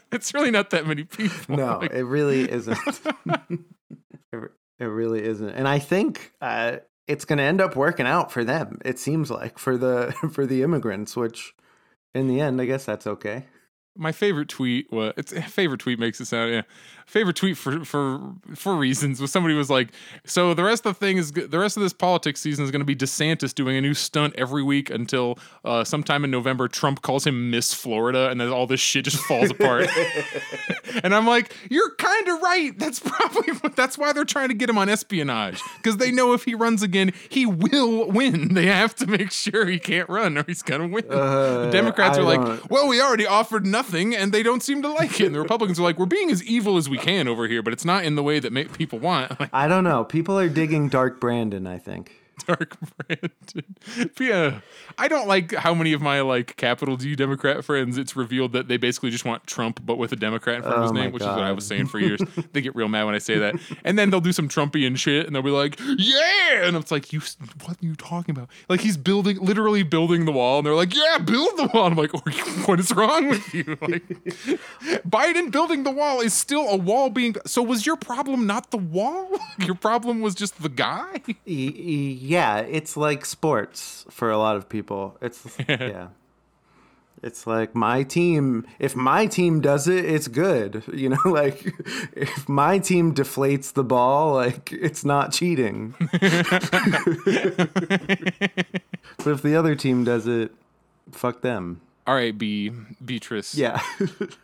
[0.13, 1.57] it's really not that many people.
[1.57, 2.77] No, Like, it really isn't.
[4.31, 5.49] it, it really isn't.
[5.49, 6.77] And I think uh,
[7.09, 8.79] it's going to end up working out for them.
[8.85, 11.53] It seems like for the for the immigrants, which
[12.15, 13.47] in the end, I guess that's okay.
[13.95, 16.61] My favorite tweet was it's favorite tweet makes it sound yeah.
[17.05, 19.89] Favorite tweet for for for reasons was somebody was like
[20.25, 22.79] so the rest of the thing is the rest of this politics season is going
[22.79, 27.01] to be DeSantis doing a new stunt every week until uh, sometime in November Trump
[27.01, 29.89] calls him Miss Florida and then all this shit just falls apart.
[31.03, 32.77] And I'm like you're kind of right.
[32.77, 36.33] That's probably what that's why they're trying to get him on espionage because they know
[36.33, 38.53] if he runs again he will win.
[38.53, 41.05] They have to make sure he can't run or he's gonna win.
[41.09, 43.82] Uh, the Democrats I are like well, we already offered nothing,
[44.15, 45.27] and they don't seem to like it.
[45.27, 47.73] And the Republicans are like, we're being as evil as we can over here, but
[47.73, 49.31] it's not in the way that people want.
[49.43, 50.03] Like I don't know.
[50.05, 51.67] People are digging Dark Brandon.
[51.67, 52.22] I think.
[52.45, 52.77] Dark
[53.07, 53.75] Brandon.
[54.19, 54.59] yeah,
[54.97, 57.97] I don't like how many of my like capital D Democrat friends.
[57.97, 60.81] It's revealed that they basically just want Trump, but with a Democrat in front of
[60.83, 62.21] his Oh name, which is what I was saying for years.
[62.53, 65.25] they get real mad when I say that, and then they'll do some Trumpian shit,
[65.25, 67.21] and they'll be like, "Yeah," and it's like, "You,
[67.65, 70.95] what are you talking about?" Like he's building, literally building the wall, and they're like,
[70.95, 72.13] "Yeah, build the wall." And I'm like,
[72.67, 74.03] "What is wrong with you?" Like,
[75.07, 77.35] Biden building the wall is still a wall being.
[77.45, 79.29] So was your problem not the wall?
[79.59, 81.21] Your problem was just the guy.
[81.27, 85.17] E- e- yeah, it's like sports for a lot of people.
[85.21, 86.07] It's yeah.
[87.29, 90.83] It's like my team, if my team does it, it's good.
[90.93, 91.59] You know, like
[92.15, 95.95] if my team deflates the ball, like it's not cheating.
[99.17, 100.51] but if the other team does it,
[101.11, 101.81] fuck them.
[102.05, 102.71] All right, B
[103.03, 103.55] Beatrice.
[103.55, 103.81] Yeah.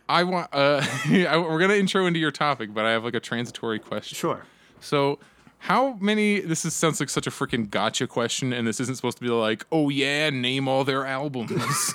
[0.08, 0.48] I want.
[0.52, 0.80] Uh,
[1.28, 4.16] I- we're gonna intro into your topic, but I have like a transitory question.
[4.16, 4.44] sure.
[4.80, 5.18] So,
[5.60, 6.40] how many?
[6.40, 9.28] This is, sounds like such a freaking gotcha question, and this isn't supposed to be
[9.28, 11.52] like, oh yeah, name all their albums.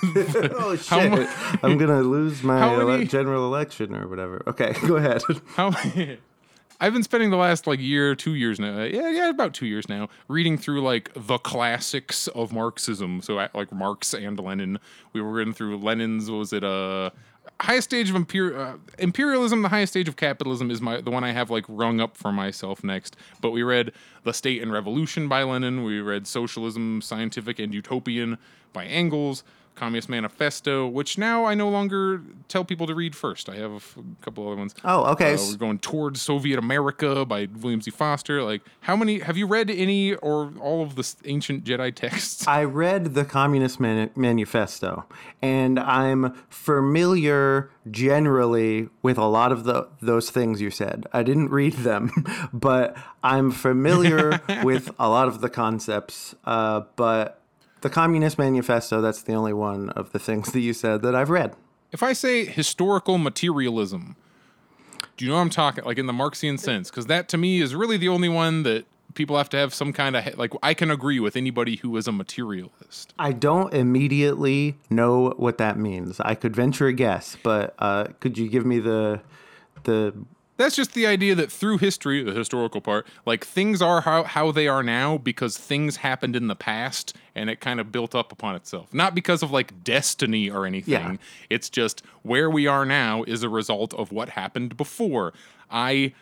[0.58, 1.28] Oh shit!
[1.62, 4.42] I'm gonna lose my How ele- general election or whatever.
[4.46, 5.20] Okay, go ahead.
[5.56, 5.72] How?
[6.80, 8.82] I've been spending the last like year, two years now.
[8.82, 13.20] Yeah, yeah, about two years now, reading through like the classics of Marxism.
[13.20, 14.78] So like Marx and Lenin.
[15.12, 16.30] We were reading through Lenin's.
[16.30, 16.62] What was it?
[16.62, 17.10] Uh,
[17.60, 19.62] highest stage of imper- uh, imperialism.
[19.62, 22.32] The highest stage of capitalism is my the one I have like rung up for
[22.32, 23.16] myself next.
[23.40, 23.92] But we read
[24.24, 25.84] The State and Revolution by Lenin.
[25.84, 28.38] We read Socialism, Scientific and Utopian
[28.72, 29.42] by Engels.
[29.76, 33.48] Communist Manifesto, which now I no longer tell people to read first.
[33.48, 34.74] I have a couple other ones.
[34.84, 35.34] Oh, okay.
[35.34, 37.90] Uh, we're going towards Soviet America by William Z.
[37.90, 38.42] Foster.
[38.42, 42.48] Like, how many have you read any or all of the ancient Jedi texts?
[42.48, 45.04] I read the Communist Man- Manifesto,
[45.42, 51.06] and I'm familiar generally with a lot of the those things you said.
[51.12, 52.10] I didn't read them,
[52.52, 56.34] but I'm familiar with a lot of the concepts.
[56.44, 57.40] Uh, but
[57.80, 61.30] the Communist Manifesto, that's the only one of the things that you said that I've
[61.30, 61.54] read.
[61.92, 64.16] If I say historical materialism,
[65.16, 66.90] do you know what I'm talking like in the Marxian sense?
[66.90, 69.92] Because that to me is really the only one that people have to have some
[69.92, 70.52] kind of like.
[70.62, 73.14] I can agree with anybody who is a materialist.
[73.18, 76.20] I don't immediately know what that means.
[76.20, 79.20] I could venture a guess, but uh, could you give me the
[79.84, 80.14] the
[80.56, 84.52] That's just the idea that through history, the historical part, like things are how, how
[84.52, 88.32] they are now because things happened in the past and it kind of built up
[88.32, 88.92] upon itself.
[88.94, 90.92] Not because of like destiny or anything.
[90.92, 91.16] Yeah.
[91.50, 95.34] It's just where we are now is a result of what happened before.
[95.70, 96.12] I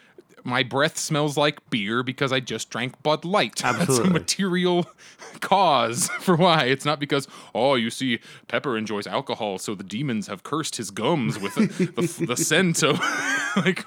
[0.45, 3.65] my breath smells like beer because I just drank Bud Light.
[3.65, 3.97] Absolutely.
[3.97, 4.87] That's a material
[5.41, 6.65] cause for why.
[6.65, 10.91] It's not because, oh, you see, Pepper enjoys alcohol, so the demons have cursed his
[10.91, 13.01] gums with the, the, the scent of
[13.65, 13.85] like.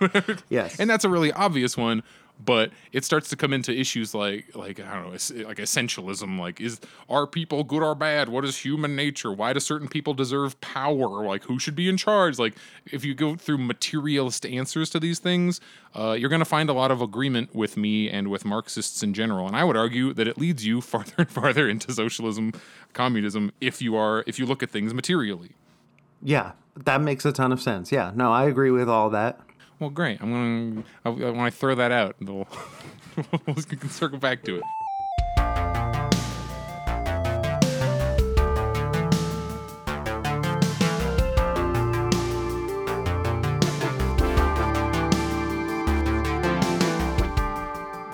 [0.49, 0.79] Yes.
[0.79, 2.03] And that's a really obvious one,
[2.43, 6.39] but it starts to come into issues like like I don't know, like essentialism.
[6.39, 8.29] Like, is are people good or bad?
[8.29, 9.31] What is human nature?
[9.31, 11.25] Why do certain people deserve power?
[11.25, 12.37] Like, who should be in charge?
[12.37, 15.59] Like, if you go through materialist answers to these things,
[15.95, 19.13] uh, you're going to find a lot of agreement with me and with Marxists in
[19.13, 19.47] general.
[19.47, 22.53] And I would argue that it leads you farther and farther into socialism,
[22.93, 25.51] communism, if you are if you look at things materially.
[26.21, 27.91] Yeah, that makes a ton of sense.
[27.91, 29.39] Yeah, no, I agree with all that.
[29.79, 30.21] Well, great.
[30.21, 32.47] I'm gonna when I throw that out, we'll,
[33.47, 34.63] we can circle back to it.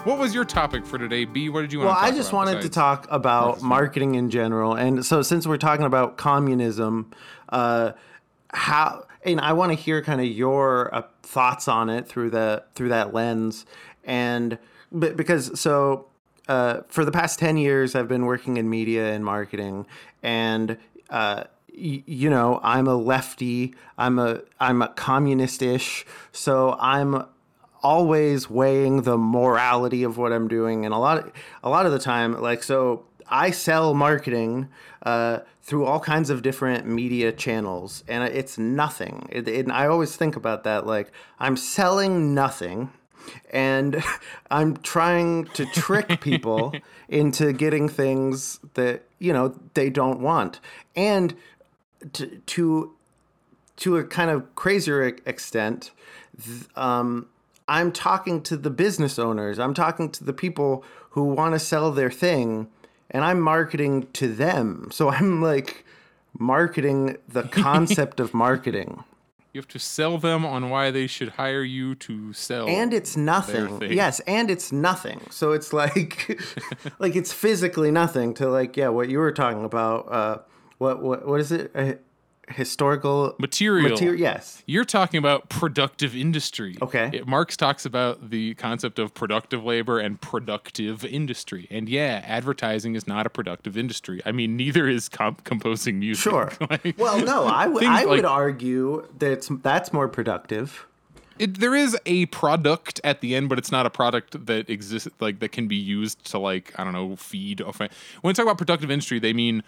[0.04, 1.48] What was your topic for today, B?
[1.48, 4.74] What did you want Well, to I just wanted to talk about marketing in general,
[4.74, 7.10] and so since we're talking about communism,
[7.48, 7.94] uh,
[8.50, 12.64] how and I want to hear kind of your uh, thoughts on it through the
[12.76, 13.66] through that lens,
[14.04, 14.58] and
[14.92, 16.08] but because so
[16.48, 19.86] uh, for the past ten years I've been working in media and marketing,
[20.22, 20.78] and
[21.10, 27.26] uh, y- you know I'm a lefty, I'm a I'm a communist-ish, so I'm
[27.82, 31.32] always weighing the morality of what I'm doing, and a lot of,
[31.64, 34.70] a lot of the time, like so, I sell marketing
[35.04, 39.28] uh, through all kinds of different media channels, and it's nothing.
[39.32, 42.92] It, it, I always think about that, like I'm selling nothing.
[43.52, 44.04] And
[44.52, 46.74] I'm trying to trick people
[47.08, 50.60] into getting things that you know they don't want,
[50.96, 51.34] and
[52.14, 52.94] to to
[53.78, 55.92] to a kind of crazier extent,
[56.44, 57.28] th- um,
[57.68, 59.60] I'm talking to the business owners.
[59.60, 62.68] I'm talking to the people who want to sell their thing,
[63.14, 64.90] and I'm marketing to them.
[64.92, 65.86] So I'm like
[66.38, 69.04] marketing the concept of marketing.
[69.54, 72.68] You have to sell them on why they should hire you to sell.
[72.68, 73.80] And it's nothing.
[73.80, 73.94] thing.
[73.94, 75.22] Yes, and it's nothing.
[75.30, 76.42] So it's like
[77.00, 80.38] like it's physically nothing to like yeah, what you were talking about uh
[80.80, 81.72] what what what is it?
[82.50, 83.90] Historical material.
[83.92, 84.64] material yes.
[84.66, 86.76] You're talking about productive industry.
[86.82, 87.10] Okay.
[87.14, 91.68] It, Marx talks about the concept of productive labor and productive industry.
[91.72, 94.22] And yeah, advertising is not a productive industry.
[94.26, 96.24] I mean, neither is comp- composing music.
[96.24, 96.52] Sure.
[96.70, 100.86] Like, Well, no, I, w- I would like- argue that it's, that's more productive.
[101.40, 105.10] it, there is a product at the end, but it's not a product that exists
[105.20, 107.60] like that can be used to like I don't know feed.
[107.62, 107.74] When
[108.24, 109.64] they talk about productive industry, they mean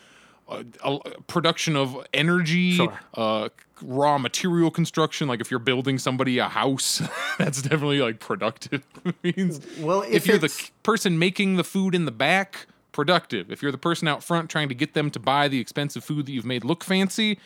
[0.48, 3.00] uh, a, production of energy, Sure.
[3.16, 3.50] uh,
[3.82, 5.28] raw material construction.
[5.28, 7.02] Like if you're building somebody a house,
[7.38, 8.84] that's definitely like productive.
[9.24, 13.52] means Well, if, if you're the person making the food in the back, productive.
[13.52, 16.26] If you're the person out front trying to get them to buy the expensive food
[16.26, 17.38] that you've made look fancy,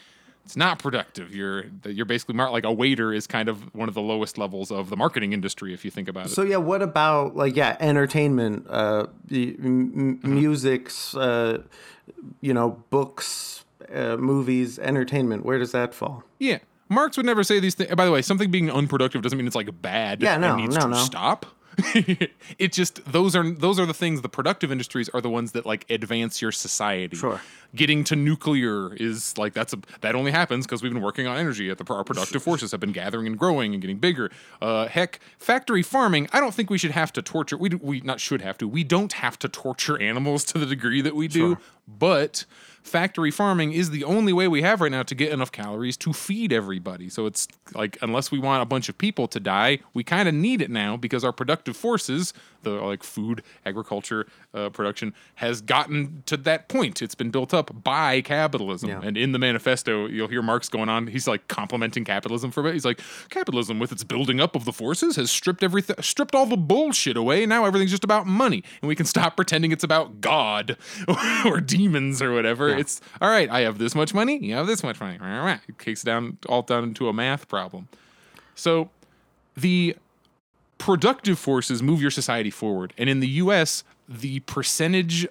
[0.46, 1.36] it's not productive.
[1.36, 4.72] You're you're basically mar- like a waiter is kind of one of the lowest levels
[4.72, 6.30] of the marketing industry if you think about it.
[6.30, 11.62] So yeah, what about like yeah, entertainment, uh, the m- m- music's, uh,
[12.42, 15.46] you know, books, uh, movies, entertainment.
[15.46, 16.24] Where does that fall?
[16.40, 17.94] yeah, Marx would never say these things.
[17.94, 20.22] By the way, something being unproductive doesn't mean it's like bad.
[20.24, 20.98] Yeah, and no, needs no, to no.
[20.98, 21.46] stop.
[22.60, 24.22] it just those are those are the things.
[24.22, 27.16] The productive industries are the ones that like advance your society.
[27.16, 27.42] Sure.
[27.76, 31.38] Getting to nuclear is like that's a that only happens because we've been working on
[31.38, 31.70] energy.
[31.70, 34.32] At the our productive forces have been gathering and growing and getting bigger.
[34.62, 36.28] Uh, heck, factory farming.
[36.32, 37.58] I don't think we should have to torture.
[37.58, 38.68] We do- we not should have to.
[38.68, 41.58] We don't have to torture animals to the degree that we do.
[41.88, 42.46] But
[42.84, 46.14] factory farming is the only way we have right now to get enough calories to
[46.14, 47.10] feed everybody.
[47.10, 50.34] So it's like unless we want a bunch of people to die, we kind of
[50.34, 56.24] need it now because our productive forces, the like food, agriculture, uh, production, has gotten
[56.26, 57.02] to that point.
[57.02, 58.90] It's been built up by capitalism.
[58.90, 59.02] Yeah.
[59.04, 61.08] And in the manifesto, you'll hear Marx going on.
[61.08, 62.74] He's like complimenting capitalism for a bit.
[62.74, 66.46] He's like, capitalism with its building up of the forces has stripped everything, stripped all
[66.46, 67.46] the bullshit away.
[67.46, 70.78] Now everything's just about money, and we can stop pretending it's about God
[71.46, 72.70] or demons or whatever.
[72.70, 73.50] It's all right.
[73.50, 74.38] I have this much money.
[74.44, 75.18] You have this much money.
[75.68, 77.88] It kicks down all down into a math problem.
[78.56, 78.90] So
[79.56, 79.96] the
[80.90, 82.96] productive forces move your society forward.
[82.98, 85.28] And in the US, the percentage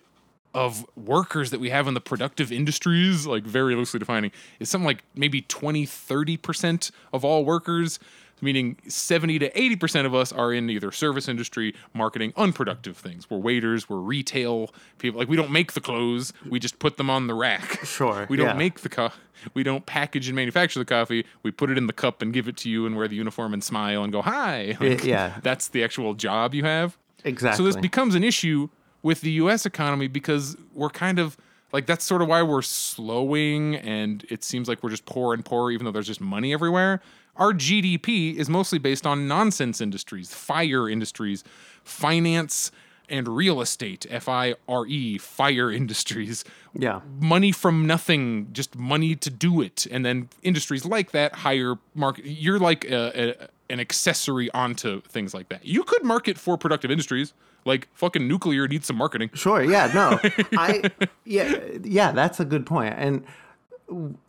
[0.55, 4.87] of workers that we have in the productive industries, like very loosely defining, is something
[4.87, 7.99] like maybe 20, 30% of all workers,
[8.43, 13.29] meaning 70 to 80% of us are in either service industry, marketing, unproductive things.
[13.31, 15.19] We're waiters, we're retail people.
[15.21, 17.81] Like we don't make the clothes, we just put them on the rack.
[17.89, 18.53] Sure, We don't yeah.
[18.55, 19.11] make the co-
[19.55, 21.25] we don't package and manufacture the coffee.
[21.43, 23.55] We put it in the cup and give it to you and wear the uniform
[23.55, 24.77] and smile and go, hi.
[24.81, 25.39] Like, yeah.
[25.43, 26.97] That's the actual job you have.
[27.25, 27.57] Exactly.
[27.57, 28.69] So this becomes an issue
[29.03, 31.37] with the US economy because we're kind of
[31.73, 35.45] like that's sort of why we're slowing and it seems like we're just poor and
[35.45, 37.01] poor even though there's just money everywhere.
[37.39, 41.45] Our GDP is mostly based on nonsense industries, fire industries,
[41.85, 42.71] finance
[43.11, 46.45] and real estate, F I R E, fire industries.
[46.75, 47.01] yeah.
[47.21, 49.87] Money from nothing, just money to do it.
[49.91, 52.27] And then industries like that hire market.
[52.27, 55.65] You're like a, a, an accessory onto things like that.
[55.65, 57.33] You could market for productive industries.
[57.65, 59.31] Like fucking nuclear needs some marketing.
[59.35, 59.63] Sure.
[59.63, 59.91] Yeah.
[59.95, 60.21] No.
[60.59, 60.91] I.
[61.25, 61.59] Yeah.
[61.83, 62.13] Yeah.
[62.13, 62.95] That's a good point.
[62.97, 63.25] And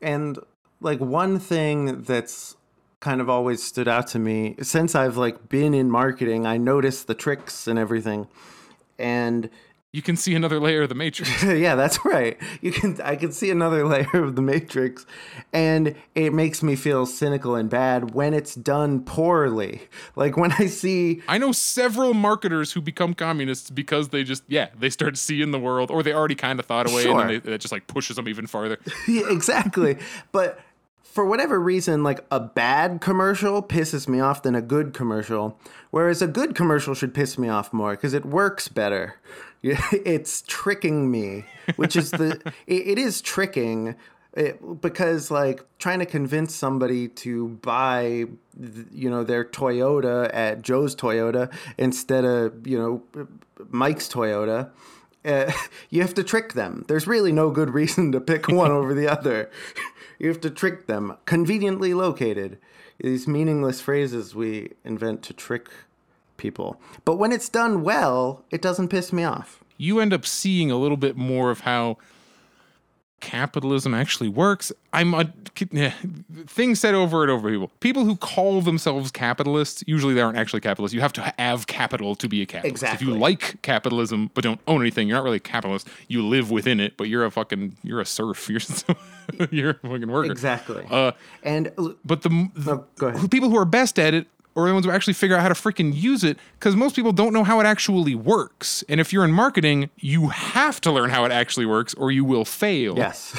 [0.02, 0.40] and
[0.82, 2.56] like one thing that's
[3.00, 7.08] kind of always stood out to me since I've like been in marketing, I noticed
[7.08, 8.28] the tricks and everything,
[8.98, 9.50] and
[9.92, 11.42] You can see another layer of the matrix.
[11.44, 12.38] yeah, that's right.
[12.62, 15.06] You can I can see another layer of the matrix
[15.52, 19.82] and it makes me feel cynical and bad when it's done poorly.
[20.16, 24.68] Like when I see I know several marketers who become communists because they just, yeah,
[24.78, 27.12] they start seeing the world, or they already kind of thought away, Sure.
[27.12, 28.78] and then they, that just like pushes them even farther.
[29.08, 29.98] Yeah, exactly.
[30.32, 30.60] but
[31.12, 36.22] for whatever reason, like a bad commercial pisses me off than a good commercial, whereas
[36.22, 39.16] a good commercial should piss me off more because it works better.
[39.62, 41.44] It's tricking me,
[41.76, 43.96] which is the it, it is tricking.
[44.34, 48.26] It, because like trying to convince somebody to buy
[48.92, 53.26] you know their Toyota at Joe's Toyota instead of you know
[53.70, 54.70] Mike's Toyota
[55.26, 55.52] uh,
[55.90, 56.86] you have to trick them.
[56.88, 59.50] There's really no good reason to pick one over the other.
[60.20, 61.16] You have to trick them.
[61.26, 62.60] Conveniently located.
[63.00, 65.70] These meaningless phrases we invent to trick
[66.38, 66.80] people.
[67.06, 69.64] But when it's done well, it doesn't piss me off.
[69.78, 71.98] you end up seeing a little bit more of how
[73.20, 74.72] capitalism actually works.
[74.94, 75.32] I'm a
[75.72, 75.94] yeah,
[76.48, 77.50] things said over and over.
[77.50, 80.94] People, people who call themselves capitalists, usually they aren't actually capitalists.
[80.96, 82.72] You have to have capital to be a capitalist.
[82.84, 83.08] Exactly.
[83.08, 85.88] If you like capitalism but don't own anything, you're not really a capitalist.
[86.08, 88.50] You live within it, but you're a fucking you're a serf.
[88.50, 88.60] You're
[89.52, 90.32] you're a fucking worker.
[90.32, 90.84] Exactly.
[90.90, 91.12] Uh,
[91.44, 91.72] and
[92.04, 93.20] but the, the No, go ahead.
[93.20, 94.28] who- people who are best at it
[94.64, 97.12] are the ones who actually figure out how to freaking use it because most people
[97.12, 98.84] don't know how it actually works.
[98.90, 102.24] And if you're in marketing, you have to learn how it actually works or you
[102.26, 102.98] will fail.
[102.98, 103.38] yes.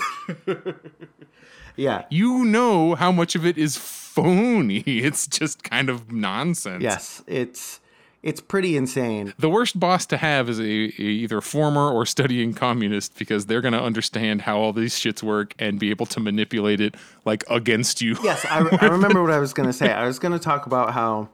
[1.76, 2.04] yeah.
[2.11, 4.80] You know how much of it is phony.
[4.87, 6.83] It's just kind of nonsense.
[6.83, 7.22] Yes.
[7.26, 7.80] It's
[8.22, 9.33] it's pretty insane.
[9.38, 13.62] The worst boss to have is a, a either former or studying communist because they're
[13.62, 17.44] going to understand how all these shits work and be able to manipulate it like
[17.48, 18.16] against you.
[18.22, 19.90] Yes, I, I remember what I was going to say.
[19.90, 21.30] I was going to talk about how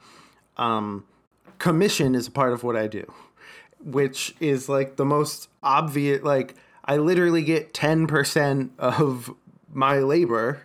[0.57, 1.05] um,
[1.59, 3.13] commission is a part of what I do,
[3.85, 6.23] which is like the most obvious.
[6.23, 9.35] Like, I literally get 10% of
[9.73, 10.63] my labor.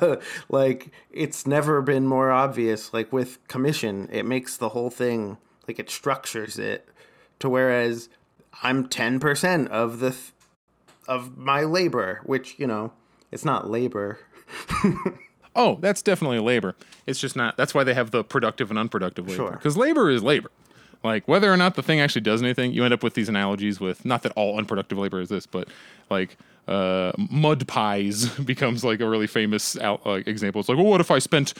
[0.48, 2.92] like, it's never been more obvious.
[2.92, 5.38] Like, with commission, it makes the whole thing,
[5.70, 6.88] like, it structures it
[7.38, 8.08] to whereas
[8.62, 10.10] I'm 10% of the.
[10.10, 10.32] Th-
[11.08, 12.92] of my labor, which you know,
[13.32, 14.20] it's not labor.
[15.56, 16.76] Oh, that's definitely labor.
[17.08, 17.56] It's just not.
[17.56, 19.36] That's why they have the productive and unproductive labor.
[19.36, 19.50] Sure.
[19.50, 20.48] Because labor is labor.
[21.02, 23.80] Like whether or not the thing actually does anything, you end up with these analogies
[23.80, 25.66] with not that all unproductive labor is this, but
[26.08, 26.36] like
[26.70, 30.60] uh, mud pies becomes like a really famous out, like, example.
[30.60, 31.52] It's like, well, what if I spent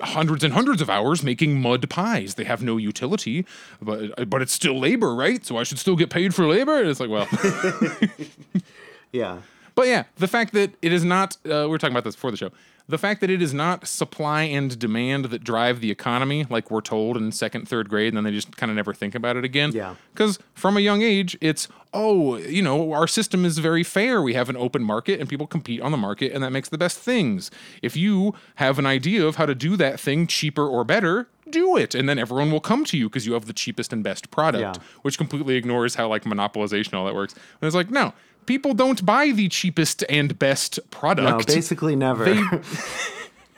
[0.00, 2.34] hundreds and hundreds of hours making mud pies?
[2.34, 3.46] They have no utility,
[3.80, 5.44] but but it's still labor, right?
[5.44, 6.80] So I should still get paid for labor.
[6.80, 7.28] And it's like, well,
[9.12, 9.42] Yeah.
[9.74, 12.30] But yeah, the fact that it is not, uh, we were talking about this before
[12.30, 12.50] the show.
[12.86, 16.82] The fact that it is not supply and demand that drive the economy, like we're
[16.82, 19.44] told in second, third grade, and then they just kind of never think about it
[19.44, 19.72] again.
[19.72, 19.94] Yeah.
[20.12, 24.20] Because from a young age, it's, oh, you know, our system is very fair.
[24.20, 26.76] We have an open market and people compete on the market, and that makes the
[26.76, 27.50] best things.
[27.80, 31.78] If you have an idea of how to do that thing cheaper or better, do
[31.78, 31.94] it.
[31.94, 34.76] And then everyone will come to you because you have the cheapest and best product,
[34.76, 34.82] Yeah.
[35.02, 37.32] which completely ignores how like monopolization all that works.
[37.32, 38.12] And it's like, no,
[38.46, 41.46] people don't buy the cheapest and best No, product.
[41.46, 42.24] basically never.
[42.24, 42.42] They-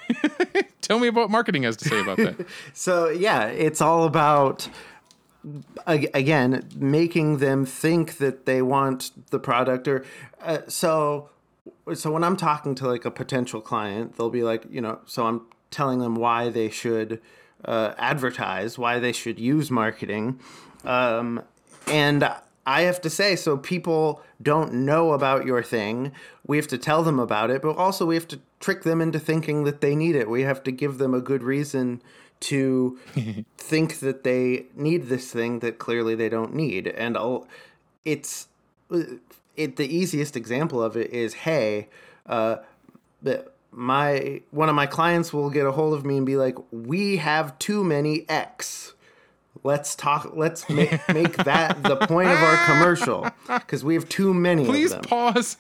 [0.81, 2.47] Tell me about what marketing has to say about that.
[2.75, 4.69] So yeah, it's all about
[5.87, 10.05] again making them think that they want the product or
[10.43, 11.31] uh, so
[11.95, 15.27] so when I'm talking to like a potential client, they'll be like, you know, so
[15.27, 17.21] I'm telling them why they should
[17.65, 20.39] uh, advertise, why they should use marketing,
[20.85, 21.43] um,
[21.89, 22.29] and
[22.67, 26.13] I have to say, so people don't know about your thing.
[26.47, 29.21] We have to tell them about it, but also we have to trick them into
[29.21, 30.29] thinking that they need it.
[30.29, 32.03] We have to give them a good reason
[32.41, 32.99] to
[33.57, 36.89] think that they need this thing that clearly they don't need.
[36.89, 37.47] And I'll,
[38.05, 38.49] it's
[39.57, 41.89] it the easiest example of it is hey,
[42.27, 42.57] uh,
[43.71, 47.19] my one of my clients will get a hold of me and be like, "We
[47.19, 48.95] have too many X."
[49.67, 50.33] Let's talk.
[50.37, 54.93] Let's make, make that the point of our commercial because we have too many Please
[54.93, 55.09] of them.
[55.11, 55.57] pause.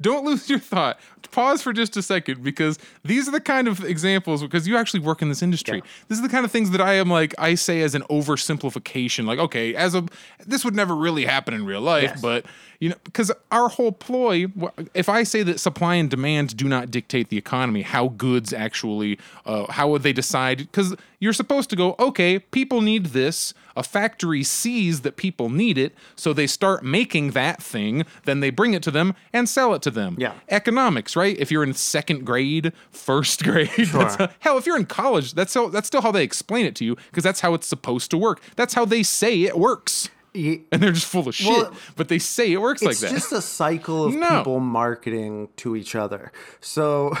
[0.00, 0.98] Don't lose your thought.
[1.30, 5.00] Pause for just a second because these are the kind of examples because you actually
[5.00, 5.82] work in this industry.
[6.08, 9.26] This is the kind of things that I am like I say as an oversimplification.
[9.26, 10.04] Like, okay, as a
[10.46, 12.20] this would never really happen in real life, Yes.
[12.22, 12.46] but
[12.80, 14.46] you know, because our whole ploy,
[14.94, 19.18] if I say that supply and demand do not dictate the economy, how goods actually,
[19.46, 20.58] uh, how would they decide?
[20.58, 20.94] Because
[21.24, 23.54] you're supposed to go, okay, people need this.
[23.76, 28.04] A factory sees that people need it, so they start making that thing.
[28.24, 30.16] Then they bring it to them and sell it to them.
[30.18, 30.34] Yeah.
[30.48, 31.36] economics, right?
[31.38, 34.28] If you're in second grade, first grade, Sure.
[34.40, 34.58] hell.
[34.58, 37.24] If you're in college, that's so, that's still how they explain it to you because
[37.24, 38.40] that's how it's supposed to work.
[38.54, 41.46] That's how they say it works and they're just full of shit.
[41.48, 43.12] Well, but they say it works like that.
[43.12, 44.38] it's just a cycle of No.
[44.38, 46.32] people marketing to each other.
[46.60, 47.16] So,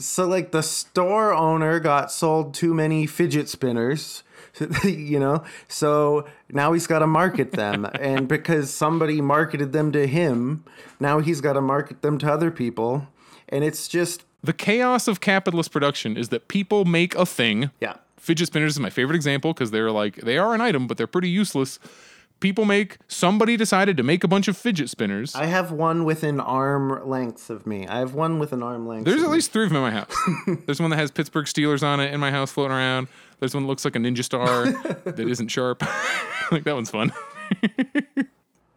[0.00, 4.22] so like the store owner got sold too many fidget spinners,
[4.84, 5.44] you know.
[5.68, 10.64] So now he's got to market them, and because somebody marketed them to him,
[10.98, 13.08] now he's got to market them to other people,
[13.48, 17.70] and it's just the chaos of capitalist production is that people make a thing.
[17.80, 17.96] yeah.
[18.16, 21.06] Fidget spinners is my favorite example because they're like they are an item, but they're
[21.06, 21.78] pretty useless.
[22.40, 25.34] People make somebody decided to make a bunch of fidget spinners.
[25.34, 27.86] I have one within arm length of me.
[27.86, 29.04] I have one with an arm length.
[29.04, 29.34] There's at me.
[29.34, 30.16] least three of them in my house.
[30.66, 33.08] There's one that has Pittsburgh Steelers on it in my house floating around.
[33.40, 34.70] There's one that looks like a ninja star
[35.04, 35.82] that isn't sharp.
[36.50, 37.12] like that one's fun.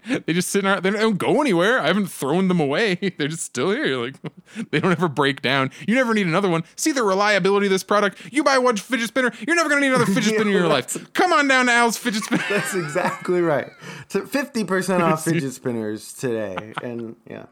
[0.26, 0.84] they just sit in around.
[0.84, 1.80] They don't go anywhere.
[1.80, 2.96] I haven't thrown them away.
[3.18, 3.98] They're just still here.
[3.98, 4.16] Like
[4.72, 5.72] they don't ever break down.
[5.88, 6.64] You never need another one.
[6.76, 8.20] See the reliability of this product.
[8.32, 11.14] You buy one fidget spinner, you're never gonna need another fidget spinner in your life.
[11.14, 12.44] Come on down to Al's fidget spinner.
[12.50, 13.70] That's exactly right.
[14.08, 17.46] So fifty percent off fidget spinners today, and yeah.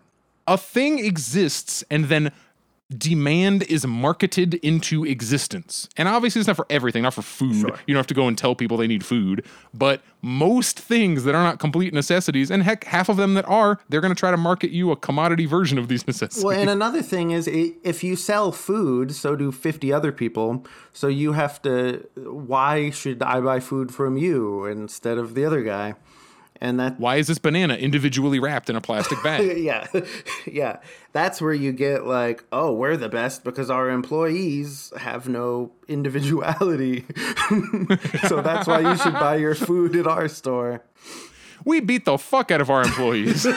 [0.48, 2.32] a thing exists and then
[2.98, 5.88] demand is marketed into existence.
[5.98, 7.62] And obviously, it's not for everything, not for food.
[7.62, 7.80] Sure.
[7.86, 9.46] You don't have to go and tell people they need food.
[9.74, 13.80] But most things that are not complete necessities, and heck, half of them that are,
[13.90, 16.44] they're going to try to market you a commodity version of these necessities.
[16.44, 20.66] Well, and another thing is, if you sell food, so do fifty other people.
[20.94, 22.08] So you have to.
[22.16, 25.96] Why should I buy food from you instead of the other guy?
[26.64, 29.58] And that Why is this banana individually wrapped in a plastic bag?
[29.58, 29.88] yeah,
[30.46, 30.78] yeah.
[31.12, 37.04] That's where you get like, oh, we're the best because our employees have no individuality.
[38.28, 40.84] so that's why you should buy your food at our store.
[41.66, 43.48] we beat the fuck out of our employees.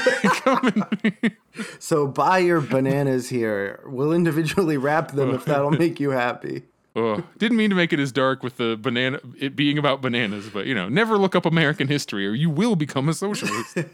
[1.78, 3.80] So buy your bananas here.
[3.86, 6.62] We'll individually wrap them if that'll make you happy.
[6.96, 7.24] Ugh.
[7.38, 10.66] Didn't mean to make it as dark with the banana, it being about bananas, but
[10.66, 13.78] you know, never look up American history or you will become a socialist.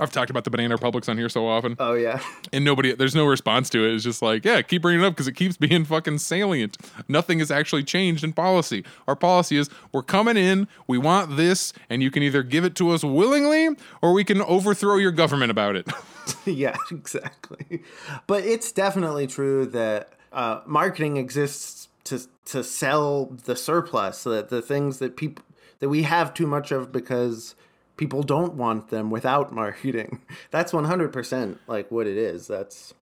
[0.00, 2.20] I've talked about the banana republics on here so often, Oh yeah.
[2.52, 3.94] and nobody, there's no response to it.
[3.94, 6.76] It's just like, yeah, keep bringing it up because it keeps being fucking salient.
[7.08, 8.84] Nothing has actually changed in policy.
[9.08, 12.76] Our policy is we're coming in, we want this, and you can either give it
[12.76, 13.70] to us willingly
[14.00, 15.88] or we can overthrow your government about it.
[16.46, 17.82] yeah, exactly.
[18.28, 24.48] But it's definitely true that uh, marketing exists to to sell the surplus, so that
[24.48, 25.44] the things that people
[25.80, 27.54] that we have too much of because
[27.96, 30.20] people don't want them without marketing.
[30.50, 32.46] That's one hundred percent like what it is.
[32.46, 32.94] That's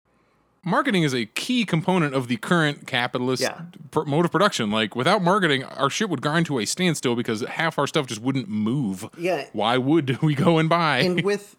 [0.64, 3.62] marketing is a key component of the current capitalist Yeah.
[3.92, 4.72] pr- mode of production.
[4.72, 8.22] Like without marketing, our shit would grind to a standstill because half our stuff just
[8.22, 9.08] wouldn't move.
[9.18, 9.46] Yeah.
[9.54, 11.00] Why would we go and buy?
[11.00, 11.56] and with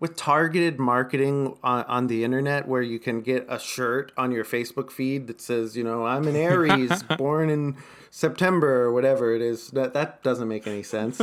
[0.00, 4.44] with targeted marketing on, on the internet where you can get a shirt on your
[4.44, 7.76] Facebook feed that says, you know, I'm an Aries born in
[8.10, 9.70] September or whatever it is.
[9.70, 11.20] That that doesn't make any sense.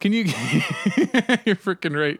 [0.00, 0.24] Can you?
[1.44, 2.18] You're freaking right.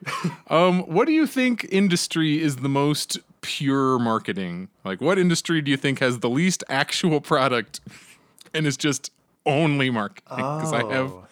[0.49, 4.69] Um, what do you think industry is the most pure marketing?
[4.85, 7.81] Like, what industry do you think has the least actual product
[8.55, 9.11] and is just
[9.45, 10.23] only marketing?
[10.29, 11.11] Because I have.
[11.11, 11.27] Oh,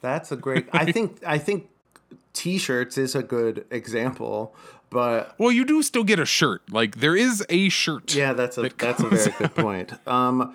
[0.00, 1.68] That's a great I think I think
[2.38, 4.54] t-shirts is a good example,
[4.90, 6.62] but Well, you do still get a shirt.
[6.70, 8.14] Like, there is a shirt.
[8.14, 9.92] yeah, that's a that that's a very good point.
[10.06, 10.54] Um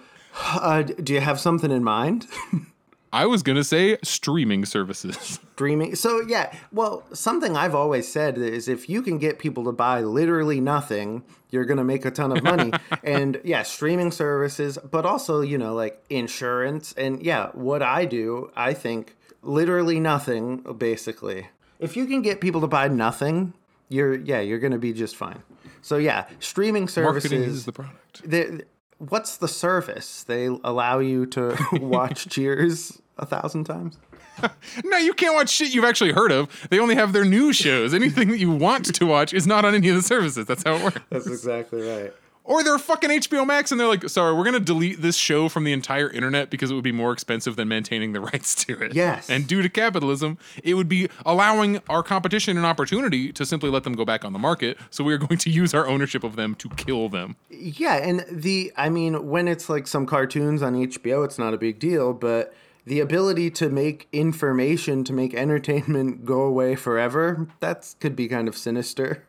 [0.69, 2.25] uh, do you have something in mind?
[3.13, 5.39] I was gonna say streaming services.
[5.53, 5.95] Streaming.
[5.95, 10.01] So yeah, well, something I've always said is if you can get people to buy
[10.01, 11.21] literally nothing,
[11.51, 12.71] you're going to make a ton of money.
[13.03, 18.49] and yeah, streaming services, but also, you know, like insurance and yeah, what I do,
[18.55, 21.49] I think literally nothing basically.
[21.84, 23.53] If you can get people to buy nothing,
[23.89, 25.43] you're yeah, you're going to be just fine.
[25.81, 28.29] So yeah, streaming services Marketing is the product.
[28.29, 28.63] the,
[28.97, 30.23] what's the service?
[30.23, 33.97] They allow you to watch Cheers a thousand times?
[34.84, 36.67] No, you can't watch shit you've actually heard of.
[36.71, 37.93] They only have their new shows.
[37.93, 40.47] Anything that you want to watch is not on any of the services.
[40.47, 41.01] That's how it works.
[41.11, 42.11] That's exactly right.
[42.45, 45.63] Or they're fucking HBO Max and they're like, sorry, we're gonna delete this show from
[45.63, 48.93] the entire internet because it would be more expensive than maintaining the rights to it.
[48.93, 49.29] Yes.
[49.29, 53.83] And due to capitalism, it would be allowing our competition an opportunity to simply let
[53.83, 54.77] them go back on the market.
[54.89, 57.37] So we are going to use our ownership of them to kill them.
[57.49, 61.57] Yeah, and the I mean, when it's like some cartoons on HBO, it's not a
[61.57, 62.53] big deal, but
[62.85, 68.47] the ability to make information to make entertainment go away forever, that could be kind
[68.47, 69.23] of sinister.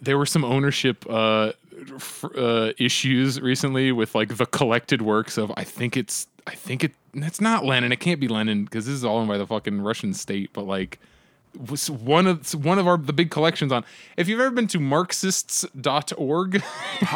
[0.00, 1.52] there were some ownership uh,
[2.36, 6.92] uh, issues recently with like the collected works of I think it's I think it
[7.14, 9.80] it's not Lenin it can't be Lenin because this is all owned by the fucking
[9.82, 10.98] Russian state but like
[11.68, 13.84] was one of one of our the big collections on
[14.16, 16.62] if you've ever been to marxists.org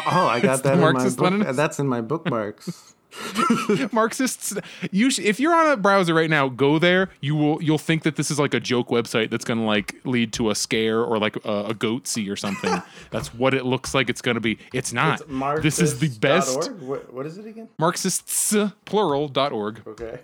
[0.05, 1.33] Oh, I got that in my Marxist book.
[1.33, 1.55] Leninists?
[1.55, 2.93] That's in my bookmarks.
[3.91, 4.53] marxists
[4.91, 8.03] you sh- if you're on a browser right now go there you will you'll think
[8.03, 11.01] that this is like a joke website that's going to like lead to a scare
[11.01, 14.41] or like a, a goatsy or something that's what it looks like it's going to
[14.41, 15.21] be it's not
[15.61, 17.69] this is the best What, what is it again?
[17.77, 18.55] marxists
[18.85, 20.19] plural.org Okay.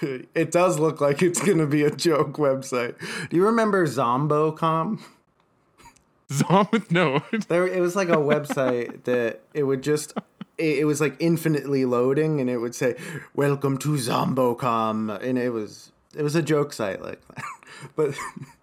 [0.34, 2.96] it does look like it's going to be a joke website.
[3.30, 5.00] Do you remember Zombocom?
[6.32, 10.14] Zom- no There, it was like a website that it would just,
[10.58, 12.96] it, it was like infinitely loading, and it would say,
[13.34, 17.44] "Welcome to Zombocom," and it was, it was a joke site like that.
[17.94, 18.14] But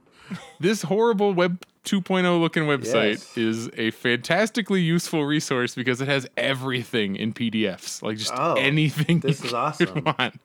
[0.59, 3.37] this horrible web 2.0 looking website Yes.
[3.37, 9.19] is a fantastically useful resource because it has everything in pdfs like just Oh, anything
[9.19, 10.03] this is awesome.
[10.19, 10.39] want.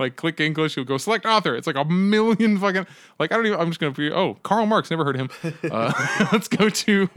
[0.00, 2.84] like click english you'll go select author it's like a million fucking
[3.20, 5.52] like i don't even i'm just gonna be oh karl marx never heard of him
[5.70, 7.08] uh, let's go to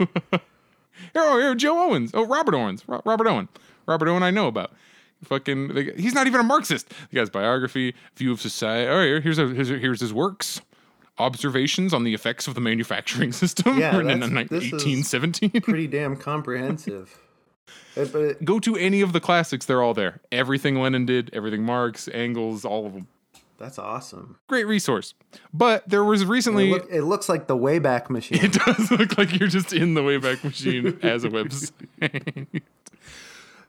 [1.14, 2.10] oh here joe owens.
[2.14, 2.84] Oh robert owens.
[2.86, 3.48] Ro- robert owen.
[3.86, 4.72] Robert owen i know about.
[5.24, 6.88] Fucking the- he's not even a marxist.
[7.10, 8.88] The guy's biography view of society.
[8.90, 10.60] Oh here, here's a, here's, a, here's his works.
[11.18, 13.78] Observations on the effects of the manufacturing system.
[13.78, 14.16] Yeah, in this
[14.64, 17.18] is- 1817 pretty damn comprehensive.
[17.94, 20.20] But it- go to any of the classics they're all there.
[20.32, 23.06] Everything lenin did everything marx engels all of them
[23.60, 24.36] that's awesome.
[24.48, 25.14] great resource
[25.54, 28.44] but there was It, recently look, it looks like the Wayback Machine.
[28.44, 32.62] it does look like you're just in the wayback machine as a website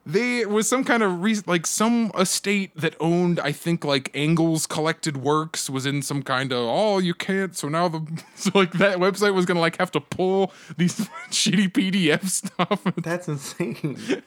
[0.04, 4.66] there was some kind of re- like some estate that owned i think like engels
[4.66, 8.02] collected works was in some kind of oh you can't so now the
[8.36, 10.96] so like that website was gonna like have to pull these
[11.30, 14.24] shitty pdf stuff That's insane.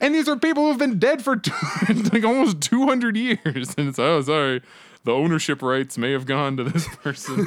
[0.00, 1.40] And these are people who've been dead for
[2.12, 3.74] like almost 200 years.
[3.76, 4.62] And it's, oh, sorry,
[5.04, 7.46] the ownership rights may have gone to this person.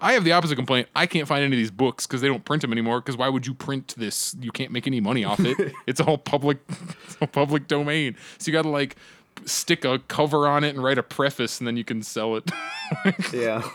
[0.00, 0.88] I have the opposite complaint.
[0.94, 3.00] I can't find any of these books because they don't print them anymore.
[3.00, 4.36] Because why would you print this?
[4.40, 5.72] You can't make any money off it.
[5.86, 6.58] it's all public,
[7.04, 8.16] it's all public domain.
[8.38, 8.96] So you got to like
[9.44, 12.50] stick a cover on it and write a preface, and then you can sell it.
[13.32, 13.68] yeah.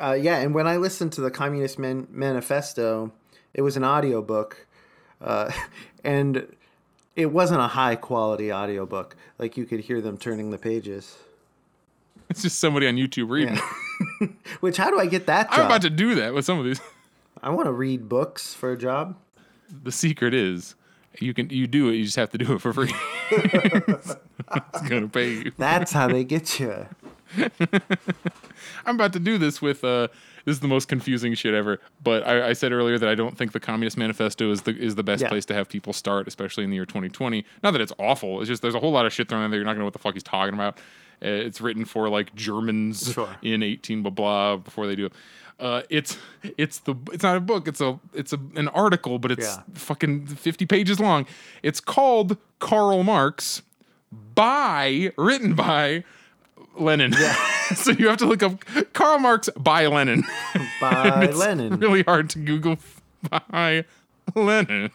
[0.00, 3.12] Uh, yeah, and when I listened to the Communist Man- Manifesto,
[3.54, 4.66] it was an audiobook.
[5.22, 5.50] Uh,
[6.04, 6.46] and
[7.16, 9.16] it wasn't a high quality audiobook.
[9.38, 11.16] Like you could hear them turning the pages.
[12.30, 13.58] it's just somebody on YouTube reading.
[14.60, 15.60] Which, how do I get that job?
[15.60, 16.80] I'm about to do that with some of these.
[17.42, 19.16] I want to read books for a job.
[19.82, 20.74] the secret is
[21.20, 22.92] you can you do it you just have to do it for free
[23.30, 24.16] it's
[24.88, 26.86] gonna pay you That's how they get you.
[28.86, 30.08] i'm about to do this with uh
[30.44, 33.36] this is the most confusing shit ever but i, I said earlier that i don't
[33.36, 35.28] think the communist manifesto is the is the best Yeah.
[35.28, 38.48] place to have people start especially in the year 2020 not that it's awful it's
[38.48, 39.92] just there's a whole lot of shit thrown in there you're not gonna know what
[39.92, 40.78] the fuck he's talking about
[41.24, 43.28] Uh, it's written for like Germans Sure.
[43.42, 45.12] in 18 blah blah before they do it.
[45.60, 46.18] Uh, it's
[46.58, 47.68] it's the it's not a book.
[47.68, 49.62] It's a it's a an article, but it's Yeah.
[49.74, 51.24] fucking 50 pages long.
[51.62, 53.62] It's called Karl Marx
[54.34, 56.04] by written by
[56.78, 57.12] Lenin.
[57.12, 57.34] Yeah.
[57.74, 60.24] so you have to look up Karl Marx by Lenin.
[60.80, 61.78] By It's Lenin.
[61.78, 62.76] really hard to Google
[63.50, 63.84] by
[64.34, 64.90] Lenin.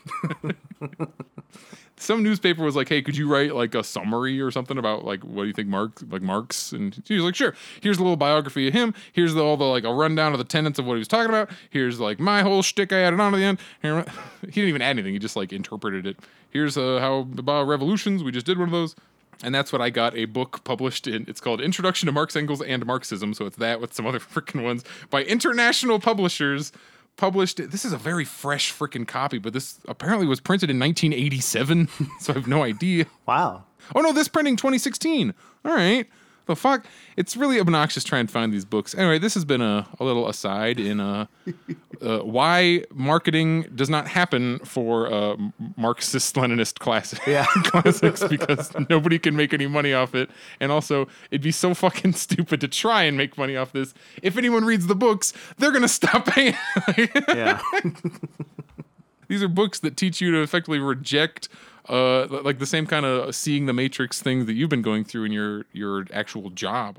[2.00, 5.24] Some newspaper was like, "Hey, could you write like a summary or something about like
[5.24, 7.56] what do you think Marx like Marx?" And he was like, "Sure.
[7.82, 8.94] Here's a little biography of him.
[9.14, 11.30] Here's the, all the like a rundown of the tenets of what he was talking
[11.30, 11.50] about.
[11.72, 13.60] Here's like my whole shtick I added on to the end.
[13.82, 14.06] Here,
[14.42, 15.14] he didn't even add anything.
[15.14, 16.18] He just like interpreted it.
[16.52, 18.24] Here's uh, how about revolutions.
[18.24, 18.96] We just did one of those."
[19.44, 21.26] And that's what I got a book published in.
[21.28, 23.34] It's called Introduction to Marx, Engels, and Marxism.
[23.34, 26.72] So it's that with some other freaking ones by international publishers.
[27.16, 27.72] Published.
[27.72, 31.88] This is a very fresh freaking copy, but this apparently was printed in 1987.
[32.20, 33.08] so I have no idea.
[33.26, 33.64] Wow.
[33.96, 35.34] Oh no, this printing 2016.
[35.66, 36.08] All right.
[36.48, 36.86] The fuck?
[37.18, 38.96] It's really obnoxious trying to find these books.
[38.96, 41.26] Anyway, this has been a, a little aside in uh,
[42.02, 45.36] uh, why marketing does not happen for uh,
[45.76, 47.46] Marxist Leninist classic, Yeah.
[47.66, 50.30] classics because nobody can make any money off it.
[50.62, 53.94] And also, it'd be so fucking stupid to try and make money off this.
[54.24, 56.56] If anyone reads the books, they're going to stop paying.
[57.28, 57.62] Yeah.
[59.28, 61.50] these are books that teach you to effectively reject
[61.90, 65.24] uh like the same kind of seeing the matrix thing that you've been going through
[65.26, 66.98] in your your actual job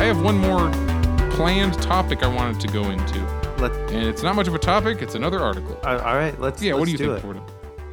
[0.00, 0.70] I have one more
[1.32, 3.20] planned topic I wanted to go into.
[3.58, 5.78] Let, And it's not much of a topic, it's another article.
[5.82, 6.38] all all right.
[6.40, 6.62] Let's.
[6.62, 7.42] Yeah, what do let's you think, it.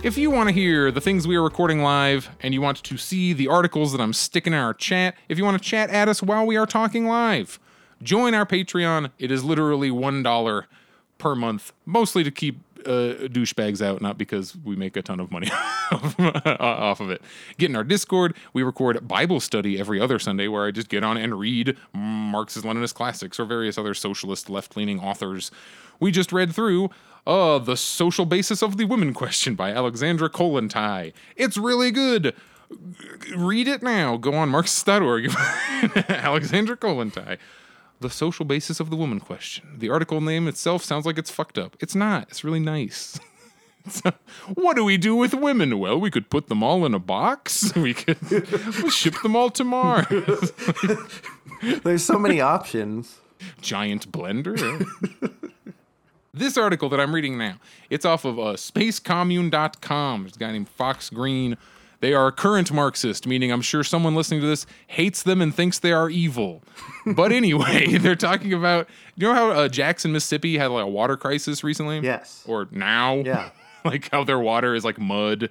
[0.06, 2.96] If you want to hear the things we are recording live and you want to
[2.96, 6.08] see the articles that I'm sticking in our chat, if you want to chat at
[6.08, 7.60] us while we are talking live,
[8.04, 9.10] join our Patreon.
[9.18, 10.66] It is literally $1
[11.18, 15.32] per month, mostly to keep uh, douchebags out, not because we make a ton of
[15.32, 15.50] money
[15.92, 17.22] off of it.
[17.58, 18.36] Get in our Discord.
[18.54, 22.66] We record Bible study every other Sunday where I just get on and read Marxist
[22.66, 25.52] Leninist classics or various other socialist left leaning authors.
[26.00, 26.90] We just read through
[27.26, 31.14] uh, The Social Basis of the Women Question by Alexandra Kollontai.
[31.36, 32.36] It's really good.
[33.36, 34.18] Read it now.
[34.18, 35.28] Go on Marxist.org.
[36.10, 37.38] Alexandra Kollontai.
[38.06, 39.66] The social basis of the woman question.
[39.80, 41.76] The article name itself sounds like it's fucked up.
[41.80, 42.28] It's not.
[42.30, 43.20] It's really nice.
[43.88, 44.12] So,
[44.56, 45.78] what do we do with women?
[45.78, 47.72] Well, we could put them all in a box.
[47.76, 50.08] We could we'll ship them all to Mars.
[51.84, 53.20] There's so many options.
[53.62, 54.58] Giant blender.
[56.34, 57.58] this article that I'm reading now,
[57.92, 60.24] it's off of uh, spacecommune.com.
[60.24, 61.56] There's a guy named Fox Green.
[62.06, 65.52] They are a current Marxist, meaning I'm sure someone listening to this hates them and
[65.52, 66.62] thinks they are evil.
[67.04, 68.88] But anyway, they're talking about.
[69.16, 72.02] You know how uh, Jackson, Mississippi had like a water crisis recently?
[72.02, 72.44] Yes.
[72.48, 73.16] Or now?
[73.26, 73.50] Yeah.
[73.84, 75.50] like how their water is like mud.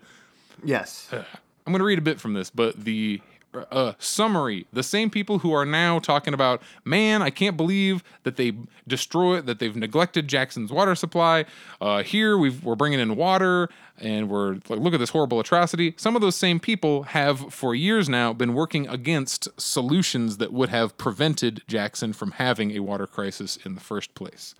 [0.62, 1.09] Yes.
[1.12, 3.20] I'm going to read a bit from this, but the
[3.55, 8.36] uh, summary: the same people who are now talking about, man, I can't believe that
[8.36, 8.52] they
[8.86, 11.44] destroy that they've neglected Jackson's water supply.
[11.80, 15.94] Uh, here we've, we're bringing in water, and we're like, look at this horrible atrocity.
[15.96, 20.68] Some of those same people have, for years now, been working against solutions that would
[20.68, 24.55] have prevented Jackson from having a water crisis in the first place.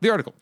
[0.00, 0.34] The article.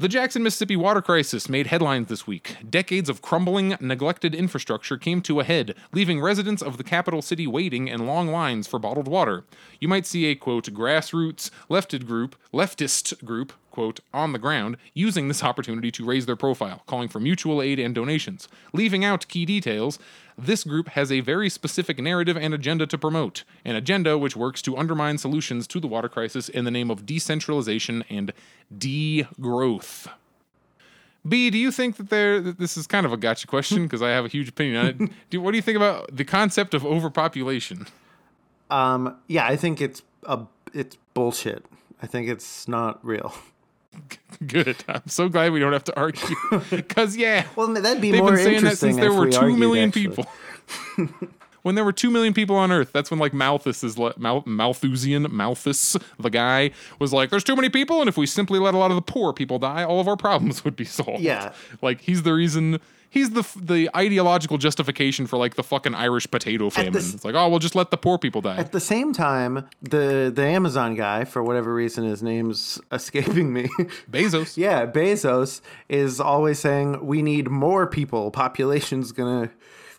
[0.00, 2.56] The Jackson, Mississippi water crisis made headlines this week.
[2.70, 7.48] Decades of crumbling, neglected infrastructure came to a head, leaving residents of the capital city
[7.48, 9.42] waiting in long lines for bottled water.
[9.80, 15.26] You might see a quote grassroots leftist group, leftist group, quote, on the ground, using
[15.26, 18.46] this opportunity to raise their profile, calling for mutual aid and donations.
[18.72, 19.98] Leaving out key details,
[20.38, 24.62] this group has a very specific narrative and agenda to promote, an agenda which works
[24.62, 28.32] to undermine solutions to the water crisis in the name of decentralization and
[28.76, 30.08] degrowth.
[31.28, 32.40] B, do you think that there?
[32.40, 35.10] This is kind of a gotcha question because I have a huge opinion on it.
[35.30, 37.86] Do, what do you think about the concept of overpopulation?
[38.70, 39.16] Um.
[39.26, 40.40] Yeah, I think it's a
[40.72, 41.64] it's bullshit.
[42.00, 43.34] I think it's not real.
[44.46, 44.76] Good.
[44.88, 46.36] I'm so glad we don't have to argue.
[46.70, 49.38] Because yeah, Well, that'd be they've more been saying that since there were we two
[49.38, 50.08] argued, million actually.
[50.08, 50.26] people.
[51.62, 54.44] when there were two million people on Earth, that's when like Malthus is le- Mal-
[54.46, 58.74] Malthusian Malthus, the guy was like, "There's too many people, and if we simply let
[58.74, 61.52] a lot of the poor people die, all of our problems would be solved." Yeah.
[61.82, 62.80] like he's the reason.
[63.10, 66.96] He's the the ideological justification for like the fucking Irish potato famine.
[66.96, 68.56] s- it's like, oh, we'll just let the poor people die.
[68.58, 73.64] At the same time, the the Amazon guy, for whatever reason, his name's escaping me.
[74.10, 74.56] Bezos.
[74.56, 78.30] yeah, Bezos is always saying we need more people.
[78.30, 79.50] Population's gonna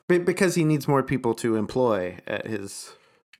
[0.07, 2.93] because he needs more people to employ at his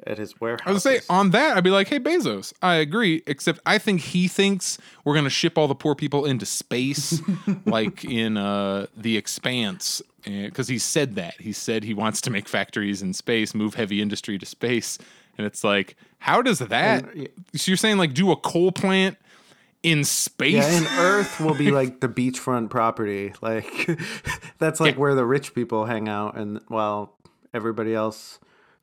[0.08, 0.66] at his warehouse.
[0.66, 4.02] I would say on that, I'd be like, hey, Bezos, I agree, except I think
[4.02, 7.22] he thinks we're going to ship all the poor people into space,
[7.66, 11.36] like in uh, The Expanse, because he said that.
[11.42, 14.98] He said he wants to make factories in space, move heavy industry to space.
[15.38, 17.06] And it's like, how does that?
[17.56, 19.18] so you're saying, like, do a coal plant
[19.84, 20.54] in space?
[20.56, 23.34] Yeah, and Earth will be like the beachfront property.
[23.42, 23.90] Like,
[24.60, 25.00] that's like Yeah.
[25.00, 27.16] where the rich people hang out, and while
[27.54, 28.40] everybody else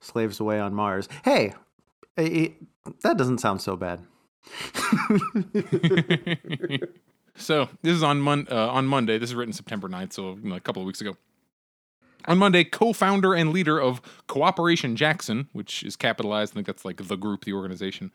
[0.06, 1.08] slaves away on Mars.
[1.24, 1.52] Hey,
[2.16, 2.54] i- i-
[3.02, 4.00] that doesn't sound so bad.
[7.38, 9.18] So this is on Mon- uh, on Monday.
[9.18, 11.18] This is written September 9th, so a couple of weeks ago.
[12.24, 16.96] On Monday, co-founder and leader of Cooperation Jackson, which is capitalized, I think that's like
[17.08, 18.10] the group, the organization.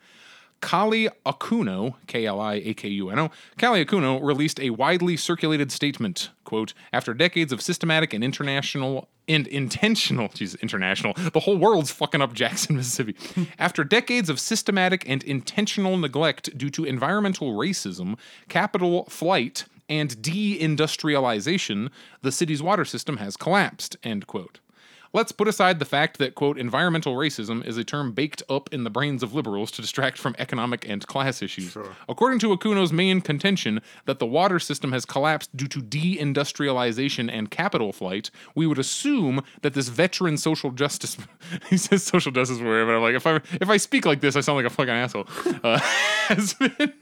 [0.62, 8.14] Kali Akuno, K-L-I-A-K-U-N-O, Kali Akuno released a widely circulated statement, quote, after decades of systematic
[8.14, 13.16] and international and intentional, geez, international, the whole world's fucking up Jackson, Mississippi.
[13.58, 21.90] after decades of systematic and intentional neglect due to environmental racism, capital flight, and deindustrialization,
[22.22, 24.61] the city's water system has collapsed, end quote.
[25.14, 28.84] Let's put aside the fact that, quote, environmental racism is a term baked up in
[28.84, 31.76] the brains of liberals to distract from economic and class issues.
[32.08, 37.52] According to Akuno's main contention that the water system has collapsed due to deindustrialization and
[37.52, 41.18] capital flight, we would assume that this veteran social justice,
[41.70, 44.36] he says social justice warrior, but I'm like, if I, if I speak like this,
[44.36, 45.28] I sound like a fucking asshole,
[45.64, 46.94] uh, has been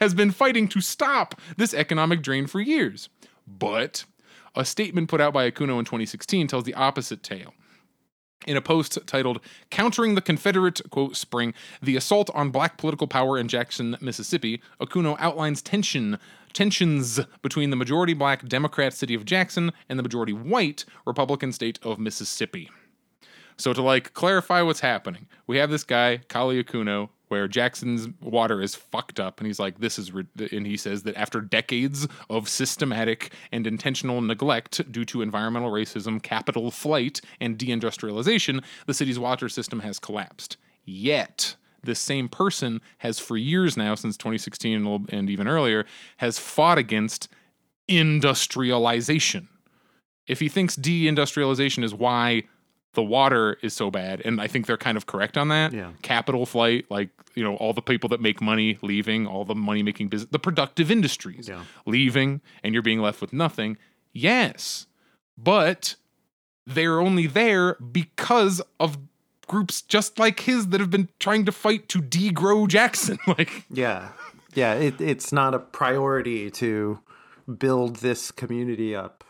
[0.00, 3.08] has been fighting to stop this economic drain for years.
[3.46, 4.04] But
[4.54, 7.54] a statement put out by Akuno in 2016 tells the opposite tale.
[8.46, 9.40] In a post titled
[9.70, 15.16] Countering the Confederate, quote, Spring, the assault on black political power in Jackson, Mississippi, Akuno
[15.18, 16.18] outlines tension
[16.52, 21.78] tensions between the majority black Democrat city of Jackson and the majority white Republican state
[21.82, 22.70] of Mississippi.
[23.56, 28.60] So to like clarify what's happening, we have this guy Kali Akuno, where Jackson's water
[28.60, 32.06] is fucked up, and he's like, "This is," rid-" and he says that after decades
[32.28, 39.18] of systematic and intentional neglect due to environmental racism, capital flight, and deindustrialization, the city's
[39.18, 40.56] water system has collapsed.
[40.84, 41.56] Yet.
[41.82, 45.84] This same person has, for years now, since 2016 and a little- and even earlier,
[46.16, 47.28] has fought against
[47.86, 49.48] industrialization
[50.26, 52.44] if he thinks deindustrialization is why
[52.94, 55.72] the water is so bad, and I think they're kind of correct on that.
[55.72, 55.90] Yeah.
[56.02, 59.82] Capital flight, like you know, all the people that make money leaving, all the money
[59.82, 61.64] making business, the productive industries Yeah.
[61.86, 63.76] leaving, and you're being left with nothing.
[64.12, 64.86] Yes,
[65.36, 65.96] but
[66.66, 68.98] they're only there because of
[69.46, 73.18] groups just like his that have been trying to fight to degrow Jackson.
[73.26, 74.10] like, Yeah.
[74.54, 74.74] Yeah.
[74.74, 77.00] It, it's not a priority to
[77.58, 79.22] build this community up.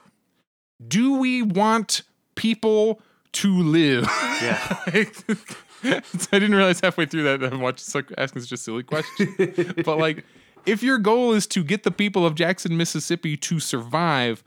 [0.87, 2.03] do we want
[2.37, 3.01] people
[3.35, 4.05] to live?
[4.43, 4.79] Yeah.
[5.85, 9.75] I didn't realize halfway through that I'm watching like asking such a silly question.
[9.85, 10.25] but like,
[10.67, 14.43] if your goal is to get the people of Jackson, Mississippi to survive,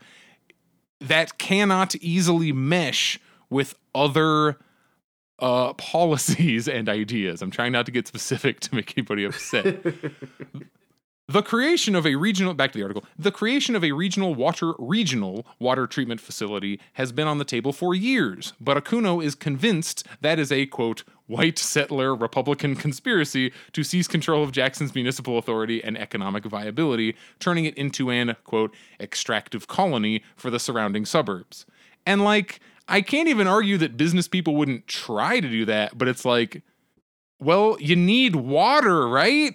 [1.00, 3.20] that cannot easily mesh
[3.50, 4.58] with other
[5.38, 7.42] uh, policies and ideas.
[7.42, 9.76] I'm trying not to get specific to make anybody upset.
[11.30, 13.04] The creation of a regional back to the article.
[13.18, 17.70] The creation of a regional water regional water treatment facility has been on the table
[17.70, 23.84] for years, but Akuno is convinced that is a quote white settler Republican conspiracy to
[23.84, 29.66] seize control of Jackson's municipal authority and economic viability, turning it into an quote extractive
[29.68, 31.66] colony for the surrounding suburbs.
[32.06, 32.58] And like
[32.88, 36.62] I can't even argue that business people wouldn't try to do that, but it's like
[37.40, 39.54] well, you need water, right?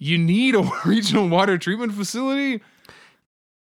[0.00, 2.60] You need a regional water treatment facility.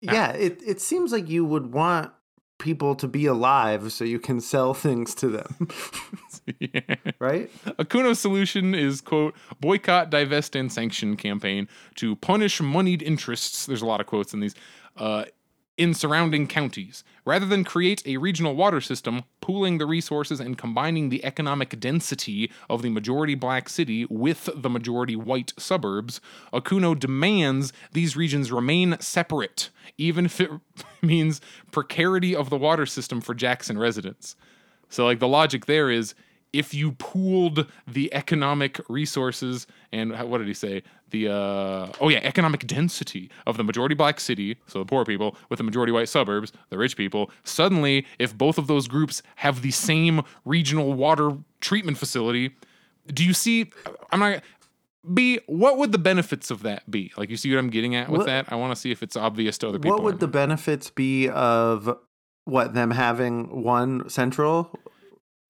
[0.00, 0.30] Yeah.
[0.30, 2.12] It, it seems like you would want
[2.58, 5.68] people to be alive so you can sell things to them.
[6.58, 6.80] Yeah.
[7.18, 7.50] right?
[7.78, 13.66] Akuno's solution is quote boycott, divest, and sanction campaign to punish moneyed interests.
[13.66, 14.54] There's a lot of quotes in these.
[14.96, 15.24] Uh,
[15.80, 21.08] in surrounding counties, rather than create a regional water system, pooling the resources and combining
[21.08, 26.20] the economic density of the majority black city with the majority white suburbs,
[26.52, 30.50] Akuno demands these regions remain separate, even if it
[31.02, 34.36] means precarity of the water system for Jackson residents.
[34.90, 36.14] So, like, the logic there is
[36.52, 40.82] if you pooled the economic resources and what did he say?
[41.10, 45.36] The, uh, oh yeah, economic density of the majority black city, so the poor people,
[45.48, 49.62] with the majority white suburbs, the rich people, suddenly, if both of those groups have
[49.62, 52.54] the same regional water treatment facility,
[53.12, 53.70] do you see?
[54.12, 54.42] I'm not.
[55.14, 57.10] B, what would the benefits of that be?
[57.16, 58.52] Like, you see what I'm getting at with What- that?
[58.52, 59.96] I want to see if it's obvious to other people.
[59.96, 61.96] What would the benefits be of
[62.44, 64.78] what them having one central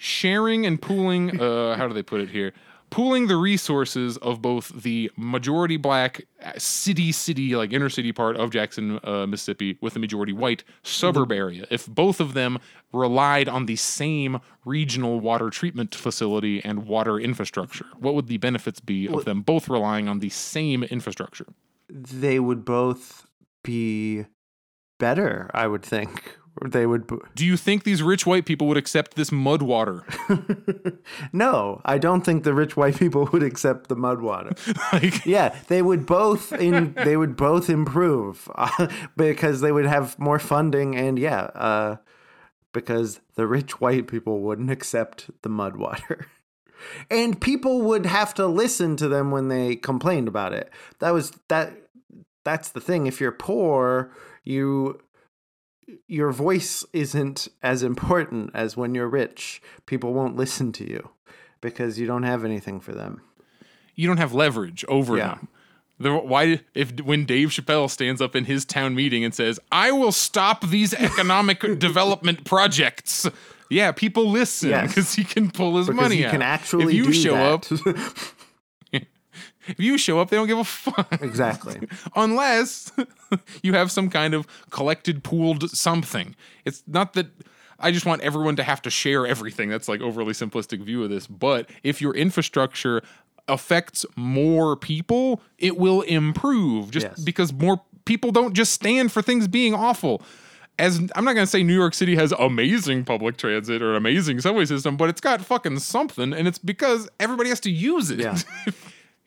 [0.02, 2.52] sharing and pooling uh how do they put it here
[2.88, 8.34] pooling the resources of both the majority black uh, city city like inner city part
[8.36, 12.58] of jackson uh, mississippi with the majority white suburb area if both of them
[12.94, 18.80] relied on the same regional water treatment facility and water infrastructure what would the benefits
[18.80, 21.46] be of them both relying on the same infrastructure
[21.88, 23.26] They would both
[23.62, 24.24] be
[24.98, 26.36] better, I would think.
[26.62, 27.06] They would.
[27.06, 30.04] b- do you think these rich white people would accept this mud water
[31.32, 34.52] no, I don't think the rich white people would accept the mud water.
[34.92, 40.18] like Yeah, they would both in they would both improve uh, because they would have
[40.18, 41.96] more funding and yeah, uh,
[42.72, 46.26] because the rich white people wouldn't accept the mud water.
[47.10, 50.70] And people would have to listen to them when they complained about it.
[51.00, 51.72] That was that
[52.44, 53.06] that's the thing.
[53.06, 54.12] If you're poor,
[54.44, 55.00] you
[56.06, 59.60] your voice isn't as important as when you're rich.
[59.86, 61.10] People won't listen to you
[61.60, 63.20] because you don't have anything for them.
[63.96, 65.28] you don't have leverage over Yeah.
[65.34, 65.48] them.
[65.98, 69.92] The, why if when Dave Chappelle stands up in his town meeting and says, "I
[69.92, 73.28] will stop these economic development projects."
[73.68, 74.88] Yeah, people listen Yes.
[74.88, 76.30] because he can pull his because money you out.
[76.30, 77.70] can actually if you do show that.
[77.86, 78.34] up,
[79.66, 81.08] if you show up, they don't give a fuck.
[81.22, 81.80] exactly.
[82.16, 82.92] unless
[83.62, 86.34] you have some kind of collected pooled something.
[86.64, 87.26] It's not that
[87.78, 89.68] I just want everyone to have to share everything.
[89.70, 93.02] That's like overly simplistic view of this, but if your infrastructure
[93.48, 97.20] affects more people, it will improve just Yes.
[97.20, 100.22] because more people don't just stand for things being awful.
[100.78, 104.40] As I'm not going to say New York City has amazing public transit or amazing
[104.40, 108.20] subway system, but it's got fucking something and it's because everybody has to use it.
[108.20, 108.38] Yeah.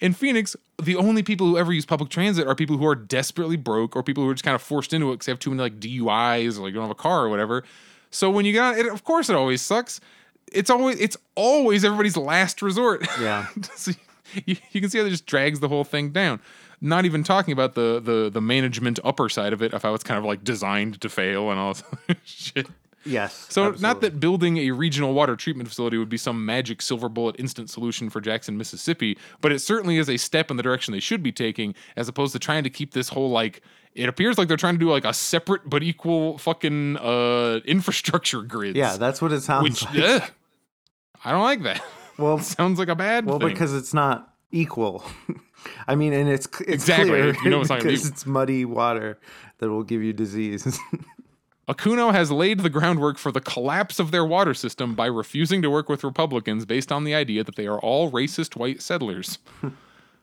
[0.03, 3.55] In Phoenix, the only people who ever use public transit are people who are desperately
[3.55, 5.49] broke or people who are just kind of forced into it because they have too
[5.49, 7.63] many like DUIs or like don't have a car or whatever.
[8.11, 10.01] So when you on it, of course it always sucks.
[10.51, 13.07] It's always it's always everybody's last resort.
[13.17, 13.47] Yeah.
[13.75, 13.93] so
[14.45, 16.41] you, you can see how it just drags the whole thing down.
[16.81, 20.03] Not even talking about the the the management upper side of it, of how it's
[20.03, 21.83] kind of like designed to fail and all this
[22.25, 22.67] shit.
[23.05, 23.47] Yes.
[23.49, 27.35] So not that building a regional water treatment facility would be some magic silver bullet
[27.39, 30.99] instant solution for Jackson, Mississippi, but it certainly is a step in the direction they
[30.99, 33.61] should be taking, as opposed to trying to keep this whole like
[33.93, 38.41] it appears like they're trying to do like a separate but equal fucking uh infrastructure
[38.41, 38.75] grid.
[38.75, 40.23] Yeah, that's what it sounds which like.
[40.23, 40.31] ugh,
[41.25, 41.83] I don't like that.
[42.17, 43.49] Well, Sounds like a bad well, thing.
[43.49, 45.03] because it's not equal.
[45.87, 47.09] I mean, and it's, it's Exactly.
[47.09, 49.17] clear You know it's not because it's muddy water
[49.59, 50.77] that will give you disease.
[51.67, 55.69] Akuno has laid the groundwork for the collapse of their water system by refusing to
[55.69, 59.39] work with Republicans based on the idea that they are all racist white settlers.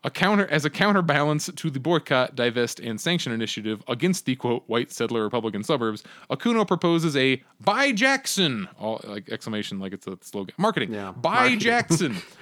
[0.05, 4.64] a counter as a counterbalance to the boycott, divest, and sanction initiative against the quote
[4.66, 10.18] white settler Republican suburbs, Akuno proposes a "Buy Jackson!" all like exclamation like it's a
[10.20, 10.93] slogan marketing.
[10.93, 11.59] Yeah, Buy marketing.
[11.61, 12.16] Jackson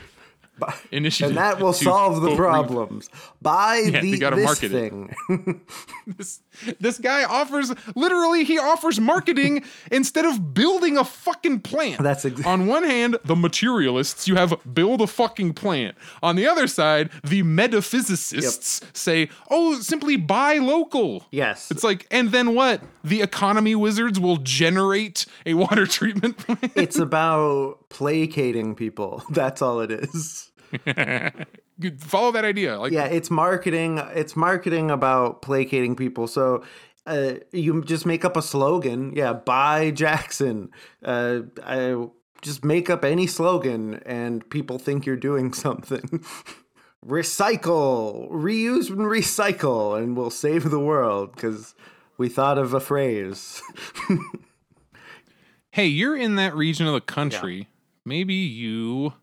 [0.91, 3.11] initiative, and that will solve the quote, re- problems.
[3.43, 5.15] Buy Yeah, the gotta this market thing.
[6.07, 6.41] this,
[6.81, 12.03] this guy offers literally he offers marketing instead of building a fucking plant.
[12.03, 15.97] That's ex- on one hand, the materialists you have build a fucking plant.
[16.23, 21.71] On the other side, the metaphysicists say, "Oh, simply buy local." yes.
[21.71, 22.83] It's like, and then what?
[23.05, 26.73] The economy wizards will generate a water treatment plant.
[26.77, 29.23] it's about placating people.
[29.31, 30.48] That's all it is.
[31.99, 32.79] Follow that idea.
[32.79, 33.99] Like, Yeah, it's marketing.
[34.15, 36.27] It's marketing about placating people.
[36.27, 36.65] So
[37.07, 39.13] uh, you just make up a slogan.
[39.15, 40.71] Yeah, buy Jackson.
[41.03, 42.07] Uh, I
[42.43, 46.25] just make up any slogan, and people think you're doing something.
[47.07, 51.75] recycle, reuse, and recycle, and we'll save the world because
[52.19, 53.63] we thought of a phrase.
[55.71, 57.69] hey, you're in that region of the country.
[58.05, 59.15] Maybe you.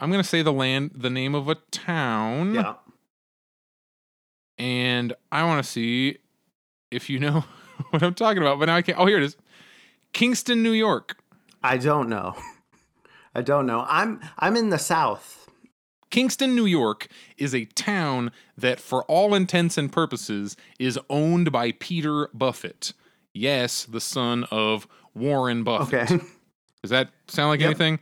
[0.00, 2.54] I'm gonna say the land, the name of a town.
[2.54, 2.74] yeah.
[4.58, 6.18] and I want to see
[6.90, 7.44] if you know
[7.90, 8.58] what I'm talking about.
[8.58, 8.98] But now I can't.
[8.98, 9.36] Oh, here it is.
[10.12, 11.18] Kingston, New York.
[11.62, 12.34] I don't know.
[13.34, 13.84] I don't know.
[13.88, 15.36] I'm I'm in the South.
[16.10, 17.06] Kingston, New York
[17.38, 22.94] is a town that, for all intents and purposes, is owned by Peter Buffett.
[23.32, 26.10] Yes, the son of Warren Buffett.
[26.10, 26.24] Okay.
[26.82, 27.66] Does that sound like Yep.
[27.68, 28.00] anything?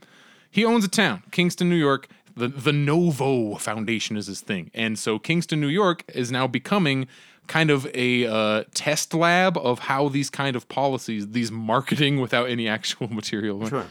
[0.50, 2.08] He owns a town, Kingston, New York.
[2.36, 7.08] The the Novo Foundation is his thing, and so Kingston, New York, is now becoming
[7.48, 12.48] kind of a uh, test lab of how these kind of policies, these marketing without
[12.48, 13.86] any actual material, Sure.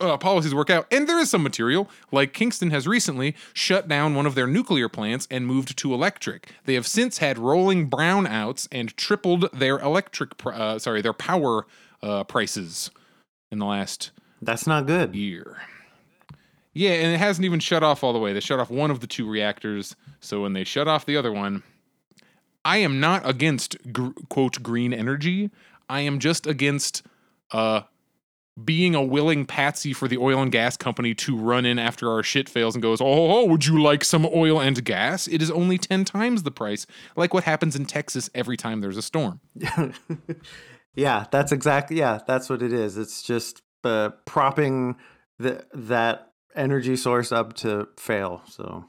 [0.00, 0.86] uh, policies work out.
[0.90, 4.88] And there is some material, like Kingston has recently shut down one of their nuclear
[4.88, 6.48] plants and moved to electric.
[6.64, 11.66] They have since had rolling brownouts and tripled their electric, pr- uh, sorry, their power
[12.02, 12.90] uh, prices
[13.50, 15.14] in the last That's not good.
[15.16, 15.58] year.
[16.76, 18.34] Yeah, and it hasn't even shut off all the way.
[18.34, 19.96] They shut off one of the two reactors.
[20.20, 21.62] So when they shut off the other one,
[22.66, 25.50] I am not against gr- quote green energy.
[25.88, 27.02] I am just against
[27.52, 27.82] uh
[28.62, 32.22] being a willing patsy for the oil and gas company to run in after our
[32.22, 35.78] shit fails and goes, "Oh, would you like some oil and gas?" It is only
[35.78, 39.40] 10 times the price, like what happens in Texas every time there's a storm.
[40.96, 42.96] Yeah, that's exactly yeah, that's what it is.
[42.96, 44.96] It's just uh, propping
[45.38, 46.25] the, that
[46.56, 48.42] energy source up to fail.
[48.48, 48.84] So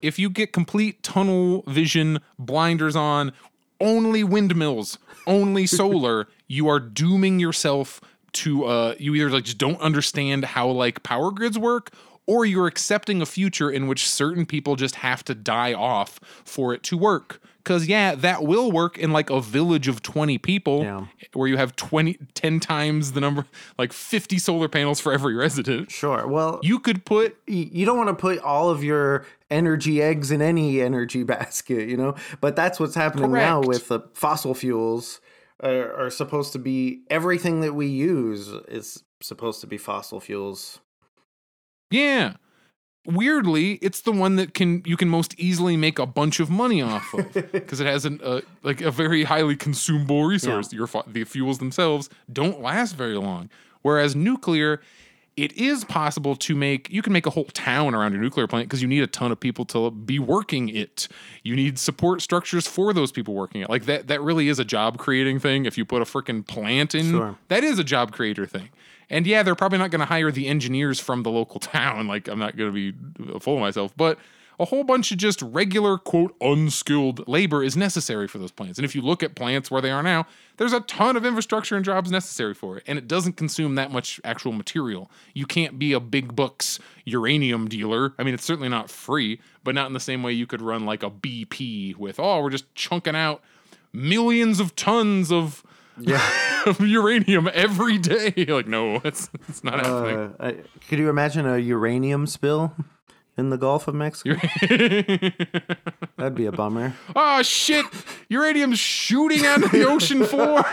[0.00, 3.32] if you get complete tunnel vision, blinders on,
[3.80, 9.80] only windmills, only solar, you are dooming yourself to uh you either like just don't
[9.80, 11.90] understand how like power grids work
[12.28, 16.74] or you're accepting a future in which certain people just have to die off for
[16.74, 17.40] it to work.
[17.68, 21.06] Cuz yeah, that will work in like a village of 20 people Yeah.
[21.34, 23.44] where you have 20 10 times the number
[23.78, 25.90] like 50 solar panels for every resident.
[25.90, 26.26] sure.
[26.26, 30.42] Well, You could put you don't want to put all of your energy eggs in
[30.42, 32.14] any energy basket, you know.
[32.40, 35.20] But that's what's happening now with the fossil fuels.
[35.60, 40.78] Are, are supposed to be everything that we use is supposed to be fossil fuels.
[41.90, 42.34] Yeah.
[43.06, 46.82] Weirdly, it's the one that can you can most easily make a bunch of money
[46.82, 50.72] off of because it has an uh, like a very highly consumable resource.
[50.74, 53.48] Your fu- the fuels themselves don't last very long.
[53.80, 54.82] Whereas nuclear,
[55.38, 58.68] it is possible to make you can make a whole town around your nuclear plant
[58.68, 61.08] because you need a ton of people to be working it.
[61.42, 63.70] You need support structures for those people working it.
[63.70, 65.64] Like that that really is a job creating thing.
[65.64, 67.38] If you put a freaking plant in, Sure.
[67.48, 68.68] that is a job creator thing.
[69.10, 72.06] And yeah, they're probably not going to hire the engineers from the local town.
[72.08, 74.18] Like, I'm not going to be full of myself, but
[74.60, 78.76] a whole bunch of just regular, quote, unskilled labor is necessary for those plants.
[78.76, 81.76] And if you look at plants where they are now, there's a ton of infrastructure
[81.76, 82.82] and jobs necessary for it.
[82.86, 85.10] And it doesn't consume that much actual material.
[85.32, 88.14] You can't be a big bucks uranium dealer.
[88.18, 90.84] I mean, it's certainly not free, but not in the same way you could run
[90.84, 93.40] like a BP with, oh, we're just chunking out
[93.92, 95.62] millions of tons of
[96.00, 96.74] Yeah.
[96.80, 98.34] uranium every day.
[98.48, 100.34] Like, no, it's it's not happening.
[100.40, 100.56] Uh, I,
[100.88, 102.74] could you imagine a uranium spill
[103.36, 104.36] in the Gulf of Mexico?
[106.16, 106.94] That'd be a bummer.
[107.14, 107.84] oh shit!
[108.28, 110.64] Uranium's shooting out of the ocean floor.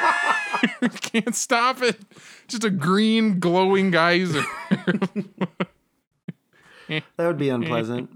[1.01, 1.99] Can't stop it.
[2.47, 4.43] Just a green glowing geyser.
[6.87, 8.09] That would be unpleasant.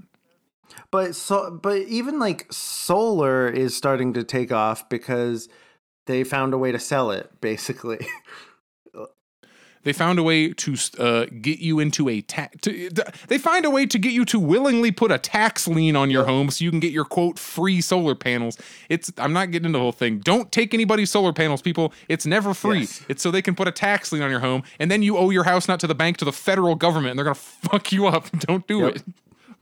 [0.91, 5.47] But so, but even like solar is starting to take off because
[6.09, 7.29] they found a way to sell it.
[7.39, 7.99] Basically,
[9.83, 12.67] They found a way to uh, get you into a tax.
[13.29, 16.25] They find a way to get you to willingly put a tax lien on your
[16.25, 18.57] home so you can get your quote free solar panels.
[18.89, 20.19] It's I'm not getting into the whole thing.
[20.19, 21.93] Don't take anybody's solar panels, people.
[22.09, 22.81] It's never free.
[22.81, 23.05] Yes.
[23.07, 25.29] It's so they can put a tax lien on your home, and then you owe
[25.29, 27.35] your house not to the bank to the federal government, and they're gonna
[27.69, 28.29] fuck you up.
[28.39, 28.95] Don't do Yep.
[28.97, 29.03] it.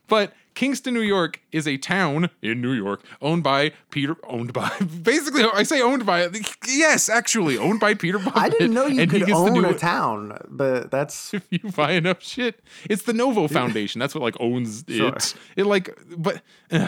[0.08, 4.72] But Kingston, New York is a town in New York owned by Peter, owned by
[5.03, 6.30] basically I say owned by
[6.68, 8.36] yes, actually owned by Peter Buffett.
[8.38, 12.24] I didn't know you and could own a town, but that's if you buy enough
[12.24, 12.60] shit.
[12.89, 13.99] It's the Novo Foundation.
[13.99, 15.10] That's what like owns Sure.
[15.10, 15.36] it.
[15.58, 16.41] It like, but
[16.72, 16.88] uh,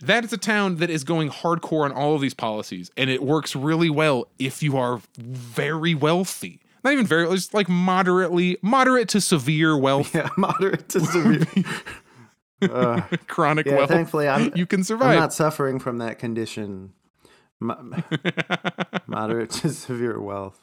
[0.00, 3.22] that is a town that is going hardcore on all of these policies, and it
[3.22, 6.60] works really well if you are very wealthy.
[6.84, 11.46] Not even very, just like moderately, moderate to severe wealth, yeah, moderate to severe.
[12.60, 13.90] Uh, chronic yeah, wealth.
[13.90, 15.10] thankfully, I'm you can survive.
[15.10, 16.92] I'm not suffering from that condition.
[17.60, 18.02] Mo-
[19.06, 20.58] moderate to severe wealth.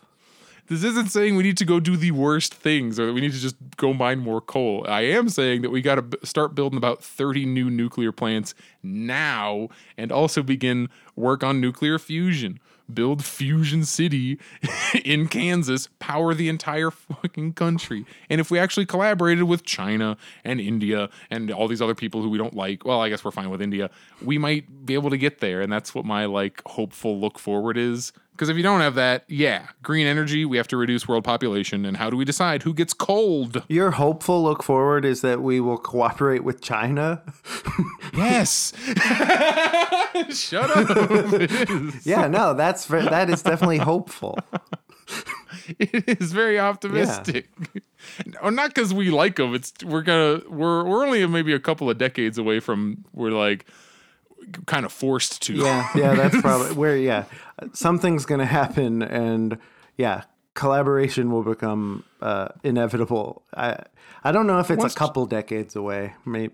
[0.68, 3.32] This isn't saying we need to go do the worst things or that we need
[3.32, 4.86] to just go mine more coal.
[4.88, 8.54] I am saying that we got to b- start building about 30 new nuclear plants
[8.84, 12.60] now and also begin work on nuclear fusion.
[12.94, 14.40] Build Fusion City
[15.06, 18.06] in Kansas, power the entire fucking country.
[18.30, 22.30] And if we actually collaborated with China and India and all these other people who
[22.30, 23.90] we don't like, well, I guess we're fine with India,
[24.22, 25.62] we might be able to get there.
[25.62, 28.12] And that's what my like hopeful look forward is.
[28.40, 31.84] Because if you don't have that, yeah, green energy, we have to reduce world population.
[31.84, 33.66] And how do we decide who gets cold?
[33.68, 37.22] Your hopeful look forward is that we will cooperate with China.
[38.14, 38.74] Yes.
[40.32, 41.50] Shut up.
[42.04, 44.38] Yeah, no, that's that is definitely hopeful.
[45.78, 47.50] It is very optimistic.
[48.42, 49.54] Or oh, not because we like them.
[49.54, 53.66] It's we're gonna we're we're only maybe a couple of decades away from we're like
[54.66, 55.54] kind of forced to.
[55.54, 56.98] Yeah, yeah, that's probably where.
[56.98, 57.26] Yeah,
[57.74, 59.58] something's gonna happen, and
[59.98, 60.24] yeah,
[60.54, 63.44] collaboration will become uh, inevitable.
[63.56, 63.84] I
[64.24, 66.14] I don't know if it's Once- a couple decades away.
[66.26, 66.54] Maybe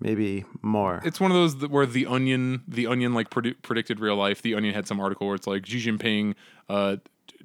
[0.00, 1.00] maybe more.
[1.04, 4.42] It's one of those that where the Onion, the Onion like predi- predicted real life.
[4.42, 6.34] The Onion had some article where it's like Xi Jinping
[6.68, 6.96] uh,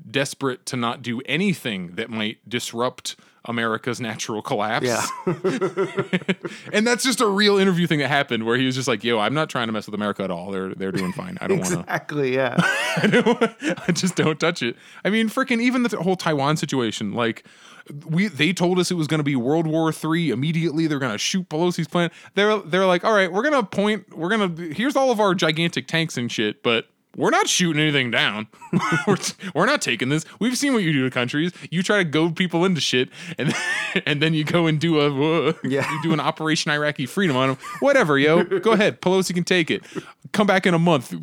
[0.09, 3.15] desperate to not do anything that might disrupt
[3.47, 4.85] America's natural collapse.
[4.85, 5.05] Yeah.
[6.73, 9.19] and that's just a real interview thing that happened where he was just like, "Yo,
[9.19, 10.51] I'm not trying to mess with America at all.
[10.51, 11.37] They're they're doing fine.
[11.41, 11.79] I don't want to.
[11.81, 12.33] exactly.
[12.33, 12.55] Yeah.
[12.97, 13.43] I don't.
[13.87, 14.75] I just don't touch it.
[15.03, 17.13] I mean, freaking even the whole Taiwan situation.
[17.13, 17.45] Like,
[18.05, 20.87] we they told us it was going to be World War Three immediately.
[20.87, 22.09] They're going to shoot Pelosi's plan.
[22.33, 24.15] They're they're like, all right, we're gonna point.
[24.15, 26.87] We're gonna here's all of our gigantic tanks and shit, but.
[27.15, 28.47] We're not shooting anything down.
[29.07, 29.15] we're,
[29.53, 30.25] we're not taking this.
[30.39, 31.53] We've seen what you do to countries.
[31.71, 33.53] You try to goad people into shit, and
[34.05, 35.89] and then you go and do a Yeah.
[35.91, 37.57] you do an Operation Iraqi Freedom on them.
[37.79, 38.43] Whatever, yo.
[38.59, 39.01] Go ahead.
[39.01, 39.83] Pelosi can take it.
[40.33, 41.13] Come back in a month.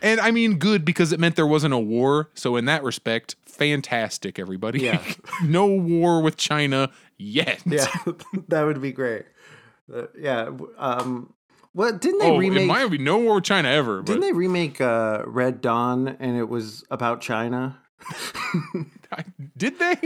[0.00, 2.30] and I mean, good because it meant there wasn't a war.
[2.34, 4.80] So in that respect, fantastic, everybody.
[4.80, 5.02] Yeah.
[5.44, 7.62] no war with China yet.
[7.66, 7.86] Yeah.
[8.48, 9.24] that would be great.
[9.92, 10.50] Uh, yeah.
[10.78, 11.34] Um.
[11.74, 12.64] What didn't they Oh, remake?
[12.64, 13.98] it might be no war with China ever.
[13.98, 17.78] But didn't they remake uh, Red Dawn and it was about China?
[19.56, 19.96] Did they?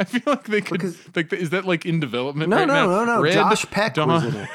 [0.00, 0.80] I feel like they could.
[0.80, 2.50] Because- like, is that like in development?
[2.50, 2.86] No, right no, now?
[2.86, 3.22] no, no.
[3.22, 4.48] Red Josh Peck was in it.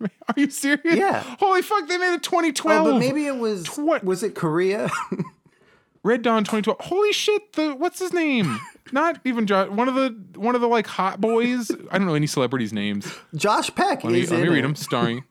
[0.28, 0.96] Are you serious?
[0.96, 1.22] Yeah.
[1.40, 1.88] Holy fuck!
[1.88, 2.86] They made a 2012.
[2.86, 3.64] Oh, but maybe it was.
[3.64, 4.88] Tw- Was it Korea?
[6.04, 6.80] Red Dawn 2012.
[6.80, 7.52] Holy shit!
[7.54, 8.58] The what's his name?
[8.92, 9.68] Not even Josh.
[9.70, 11.70] One of the one of the like hot boys.
[11.90, 13.12] I don't know any celebrities' names.
[13.34, 14.62] Josh Peck Let me, is let me read it.
[14.62, 14.76] them.
[14.76, 15.24] Starring.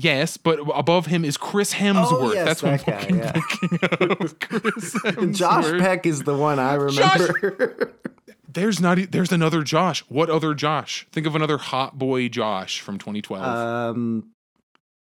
[0.00, 2.06] Yes, but above him is Chris Hemsworth.
[2.12, 3.32] Oh, yes, That's what that I'm guy, yeah.
[3.32, 4.38] thinking of.
[4.40, 5.34] Chris Hemsworth.
[5.36, 7.94] Josh Peck is the one I remember.
[8.50, 8.98] There's not.
[9.10, 10.00] There's another Josh.
[10.08, 11.06] What other Josh?
[11.12, 13.44] Think of another hot boy Josh from 2012.
[13.44, 14.30] um,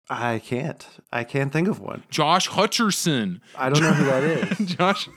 [0.09, 0.85] I can't.
[1.11, 2.03] I can't think of one.
[2.09, 3.41] Josh Hutcherson.
[3.57, 4.75] I don't know who that is.
[4.75, 5.09] Josh.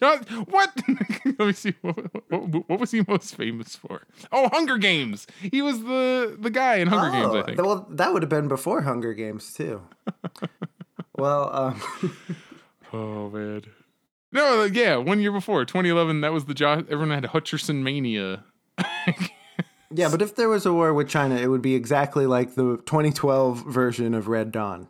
[0.00, 0.80] What?
[1.26, 1.74] Let me see.
[1.82, 1.96] What,
[2.30, 4.02] what, what was he most famous for?
[4.32, 5.26] Oh, Hunger Games.
[5.40, 7.34] He was the the guy in Hunger Games.
[7.34, 7.58] I Oh, think.
[7.60, 9.82] Well, that would have been before Hunger Games too.
[11.18, 11.82] well, um,
[12.92, 13.62] Oh man.
[14.32, 16.20] No, uh, yeah, one year before, 2011.
[16.22, 16.82] That was the Josh.
[16.90, 18.44] Everyone had Hutcherson mania.
[19.92, 22.78] yeah, but if there was a war with China, it would be exactly like the
[22.86, 24.88] 2012 version of Red Dawn.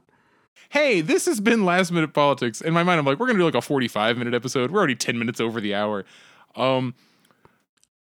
[0.75, 2.61] Hey, this has been last minute politics.
[2.61, 4.73] In my mind, I'm like, we're gonna do like a 45 minute episode.
[4.73, 6.05] We're already 10 minutes over the hour.
[6.57, 6.95] Um,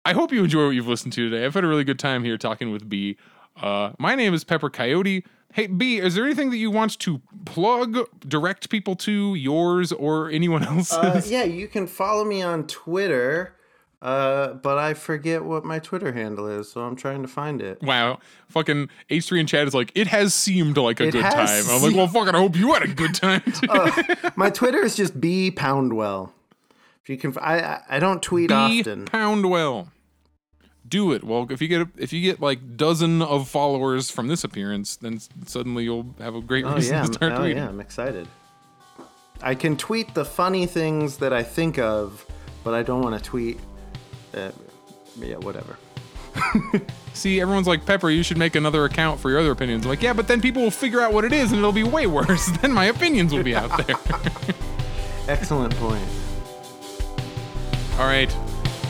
[0.07, 1.45] I hope you enjoy what you've listened to today.
[1.45, 3.19] I've had a really good time here talking with B.
[3.55, 5.27] Uh, my name is Pepper Coyote.
[5.53, 10.31] Hey B, is there anything that you want to plug, direct people to, yours or
[10.31, 10.97] anyone else's?
[10.97, 13.55] Uh, yeah, you can follow me on Twitter,
[14.05, 17.83] uh, but I forget what my Twitter handle is, so I'm trying to find it.
[17.83, 21.65] Wow, fucking H3 in chat is like, it has seemed like a It good time.
[21.71, 23.41] I'm like, well, fucking, I hope you had a good time.
[23.53, 23.67] too.
[24.37, 26.33] My Twitter is just B Poundwell.
[27.03, 29.07] If you can, I I- I don't tweet B often.
[29.07, 29.89] Poundwell.
[30.87, 31.25] Do it.
[31.25, 34.97] Well, if you get a, if you get like dozen of followers from this appearance,
[34.97, 37.55] then suddenly you'll have a great Oh reason yeah, to start oh tweeting.
[37.57, 38.29] yeah, I'm excited.
[39.43, 42.25] I can tweet the funny things that I think of,
[42.65, 43.59] but I don't want to tweet.
[44.35, 44.51] Uh,
[45.19, 45.79] yeah, whatever.
[47.13, 49.85] See, everyone's like, Pepper, you should make another account for your other opinions.
[49.85, 51.85] I'm like, yeah, but then people will figure out what it is and it'll be
[51.85, 52.47] way worse.
[52.61, 53.97] then my opinions will be out there.
[55.29, 56.07] Excellent point.
[57.99, 58.35] All right.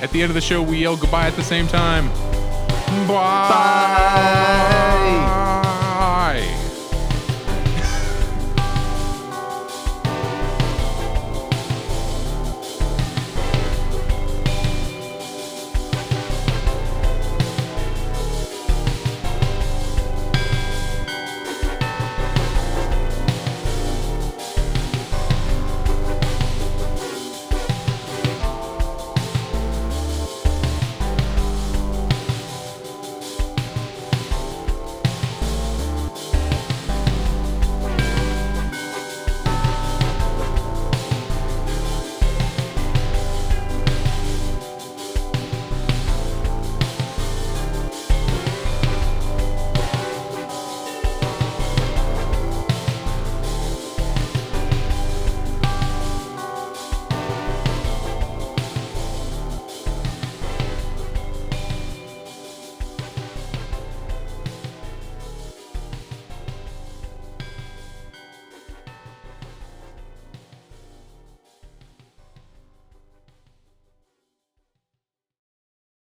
[0.00, 2.08] At the end of the show, we yell goodbye at the same time.
[3.06, 3.48] Bye.
[6.38, 6.60] Bye.